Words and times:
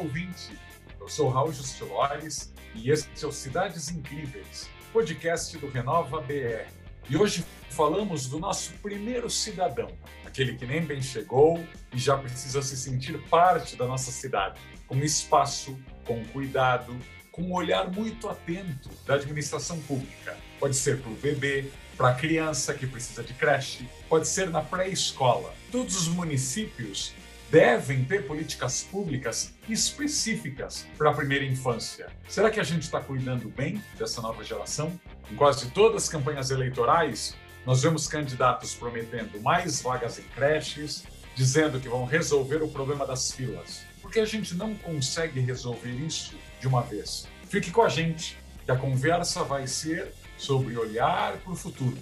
ouvinte. 0.00 0.58
Eu 0.98 1.08
sou 1.08 1.28
Raul 1.28 1.52
Justilores 1.52 2.52
e 2.74 2.90
este 2.90 3.22
é 3.22 3.28
o 3.28 3.32
Cidades 3.32 3.90
Incríveis, 3.90 4.68
podcast 4.94 5.58
do 5.58 5.68
Renova 5.68 6.22
BR. 6.22 6.72
E 7.08 7.18
hoje 7.18 7.44
falamos 7.68 8.26
do 8.26 8.38
nosso 8.38 8.72
primeiro 8.82 9.28
cidadão, 9.28 9.90
aquele 10.24 10.56
que 10.56 10.64
nem 10.64 10.82
bem 10.82 11.02
chegou 11.02 11.62
e 11.92 11.98
já 11.98 12.16
precisa 12.16 12.62
se 12.62 12.78
sentir 12.78 13.20
parte 13.28 13.76
da 13.76 13.86
nossa 13.86 14.10
cidade, 14.10 14.58
com 14.86 14.96
espaço, 14.96 15.78
com 16.06 16.24
cuidado, 16.26 16.96
com 17.30 17.42
um 17.42 17.52
olhar 17.52 17.90
muito 17.90 18.26
atento 18.26 18.88
da 19.06 19.16
administração 19.16 19.78
pública. 19.82 20.34
Pode 20.58 20.76
ser 20.76 21.02
para 21.02 21.10
o 21.10 21.14
bebê, 21.14 21.70
para 21.94 22.08
a 22.08 22.14
criança 22.14 22.72
que 22.72 22.86
precisa 22.86 23.22
de 23.22 23.34
creche, 23.34 23.86
pode 24.08 24.26
ser 24.26 24.48
na 24.48 24.62
pré-escola. 24.62 25.52
Todos 25.70 25.94
os 25.94 26.08
municípios 26.08 27.12
devem 27.50 28.04
ter 28.04 28.26
políticas 28.26 28.82
públicas 28.84 29.52
específicas 29.68 30.86
para 30.96 31.10
a 31.10 31.14
primeira 31.14 31.44
infância. 31.44 32.08
Será 32.28 32.48
que 32.50 32.60
a 32.60 32.64
gente 32.64 32.82
está 32.82 33.00
cuidando 33.00 33.48
bem 33.48 33.82
dessa 33.98 34.22
nova 34.22 34.44
geração? 34.44 34.98
Em 35.30 35.34
quase 35.34 35.70
todas 35.70 36.04
as 36.04 36.08
campanhas 36.08 36.50
eleitorais, 36.50 37.36
nós 37.66 37.82
vemos 37.82 38.06
candidatos 38.06 38.74
prometendo 38.74 39.40
mais 39.42 39.82
vagas 39.82 40.18
em 40.18 40.22
creches, 40.34 41.04
dizendo 41.34 41.80
que 41.80 41.88
vão 41.88 42.04
resolver 42.04 42.62
o 42.62 42.68
problema 42.68 43.06
das 43.06 43.32
filas. 43.32 43.82
Por 44.00 44.10
que 44.10 44.20
a 44.20 44.24
gente 44.24 44.54
não 44.54 44.74
consegue 44.76 45.40
resolver 45.40 45.90
isso 45.90 46.34
de 46.60 46.68
uma 46.68 46.82
vez? 46.82 47.26
Fique 47.48 47.70
com 47.70 47.82
a 47.82 47.88
gente, 47.88 48.38
que 48.64 48.70
a 48.70 48.76
conversa 48.76 49.42
vai 49.42 49.66
ser 49.66 50.12
sobre 50.38 50.76
olhar 50.76 51.36
para 51.38 51.52
o 51.52 51.56
futuro. 51.56 51.98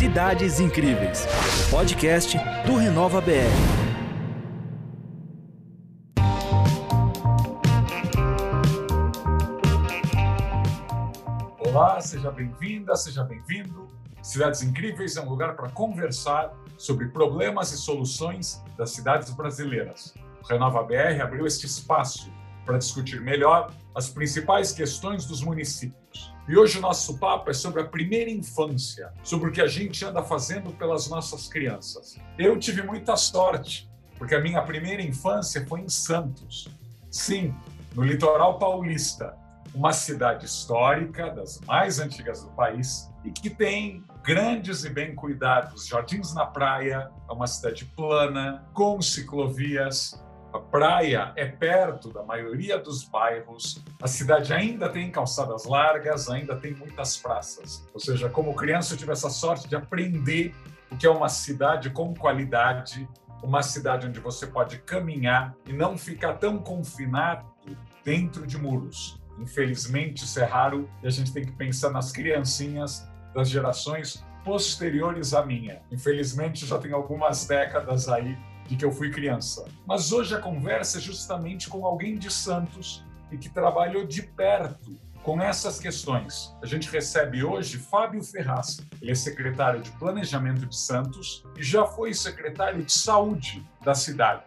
Cidades 0.00 0.58
Incríveis, 0.60 1.26
podcast 1.70 2.38
do 2.66 2.74
Renova 2.74 3.20
BR. 3.20 3.34
Olá, 11.58 12.00
seja 12.00 12.30
bem-vinda, 12.30 12.96
seja 12.96 13.22
bem-vindo. 13.24 13.88
Cidades 14.22 14.62
Incríveis 14.62 15.18
é 15.18 15.20
um 15.20 15.28
lugar 15.28 15.54
para 15.54 15.68
conversar 15.68 16.50
sobre 16.78 17.08
problemas 17.08 17.70
e 17.70 17.76
soluções 17.76 18.64
das 18.78 18.92
cidades 18.92 19.28
brasileiras. 19.28 20.14
O 20.42 20.46
Renova 20.46 20.82
BR 20.82 21.20
abriu 21.22 21.46
este 21.46 21.66
espaço 21.66 22.32
para 22.64 22.78
discutir 22.78 23.20
melhor 23.20 23.70
as 23.94 24.08
principais 24.08 24.72
questões 24.72 25.26
dos 25.26 25.42
municípios. 25.42 25.99
E 26.50 26.58
hoje 26.58 26.78
o 26.78 26.80
nosso 26.80 27.16
papo 27.16 27.48
é 27.48 27.52
sobre 27.52 27.80
a 27.80 27.84
primeira 27.84 28.28
infância, 28.28 29.12
sobre 29.22 29.48
o 29.50 29.52
que 29.52 29.60
a 29.60 29.68
gente 29.68 30.04
anda 30.04 30.20
fazendo 30.20 30.72
pelas 30.72 31.08
nossas 31.08 31.46
crianças. 31.46 32.18
Eu 32.36 32.58
tive 32.58 32.82
muita 32.82 33.16
sorte, 33.16 33.88
porque 34.18 34.34
a 34.34 34.40
minha 34.40 34.60
primeira 34.60 35.00
infância 35.00 35.64
foi 35.68 35.82
em 35.82 35.88
Santos. 35.88 36.66
Sim, 37.08 37.54
no 37.94 38.02
litoral 38.02 38.58
paulista, 38.58 39.36
uma 39.72 39.92
cidade 39.92 40.46
histórica, 40.46 41.30
das 41.30 41.60
mais 41.60 42.00
antigas 42.00 42.42
do 42.42 42.50
país, 42.50 43.08
e 43.24 43.30
que 43.30 43.48
tem 43.48 44.02
grandes 44.24 44.82
e 44.82 44.90
bem 44.90 45.14
cuidados 45.14 45.86
jardins 45.86 46.34
na 46.34 46.46
praia, 46.46 47.12
é 47.28 47.32
uma 47.32 47.46
cidade 47.46 47.84
plana, 47.84 48.66
com 48.74 49.00
ciclovias, 49.00 50.20
a 50.52 50.58
praia 50.58 51.32
é 51.36 51.46
perto 51.46 52.12
da 52.12 52.22
maioria 52.22 52.78
dos 52.78 53.04
bairros, 53.04 53.82
a 54.02 54.08
cidade 54.08 54.52
ainda 54.52 54.88
tem 54.88 55.10
calçadas 55.10 55.64
largas, 55.64 56.28
ainda 56.28 56.56
tem 56.56 56.74
muitas 56.74 57.16
praças. 57.16 57.86
Ou 57.94 58.00
seja, 58.00 58.28
como 58.28 58.54
criança, 58.54 58.94
eu 58.94 58.98
tive 58.98 59.12
essa 59.12 59.30
sorte 59.30 59.68
de 59.68 59.76
aprender 59.76 60.54
o 60.90 60.96
que 60.96 61.06
é 61.06 61.10
uma 61.10 61.28
cidade 61.28 61.90
com 61.90 62.14
qualidade, 62.14 63.08
uma 63.42 63.62
cidade 63.62 64.06
onde 64.06 64.18
você 64.18 64.46
pode 64.46 64.78
caminhar 64.78 65.54
e 65.66 65.72
não 65.72 65.96
ficar 65.96 66.34
tão 66.34 66.58
confinado 66.58 67.46
dentro 68.04 68.46
de 68.46 68.58
muros. 68.58 69.20
Infelizmente, 69.38 70.24
isso 70.24 70.40
é 70.40 70.44
raro 70.44 70.90
e 71.02 71.06
a 71.06 71.10
gente 71.10 71.32
tem 71.32 71.44
que 71.44 71.52
pensar 71.52 71.90
nas 71.90 72.10
criancinhas 72.10 73.08
das 73.34 73.48
gerações 73.48 74.24
posteriores 74.44 75.32
à 75.32 75.44
minha. 75.44 75.80
Infelizmente, 75.90 76.66
já 76.66 76.78
tem 76.78 76.92
algumas 76.92 77.46
décadas 77.46 78.08
aí 78.08 78.36
de 78.70 78.76
que 78.76 78.84
eu 78.84 78.92
fui 78.92 79.10
criança. 79.10 79.64
Mas 79.84 80.12
hoje 80.12 80.32
a 80.32 80.38
conversa 80.38 80.98
é 80.98 81.00
justamente 81.00 81.68
com 81.68 81.84
alguém 81.84 82.16
de 82.16 82.32
Santos 82.32 83.04
e 83.32 83.36
que 83.36 83.48
trabalhou 83.48 84.06
de 84.06 84.22
perto 84.22 84.96
com 85.24 85.42
essas 85.42 85.80
questões. 85.80 86.56
A 86.62 86.66
gente 86.66 86.88
recebe 86.88 87.42
hoje 87.42 87.78
Fábio 87.78 88.22
Ferraz. 88.22 88.80
Ele 89.02 89.10
é 89.10 89.14
secretário 89.14 89.82
de 89.82 89.90
Planejamento 89.92 90.64
de 90.66 90.76
Santos 90.76 91.44
e 91.58 91.64
já 91.64 91.84
foi 91.84 92.14
secretário 92.14 92.82
de 92.84 92.92
Saúde 92.92 93.66
da 93.84 93.92
cidade. 93.92 94.44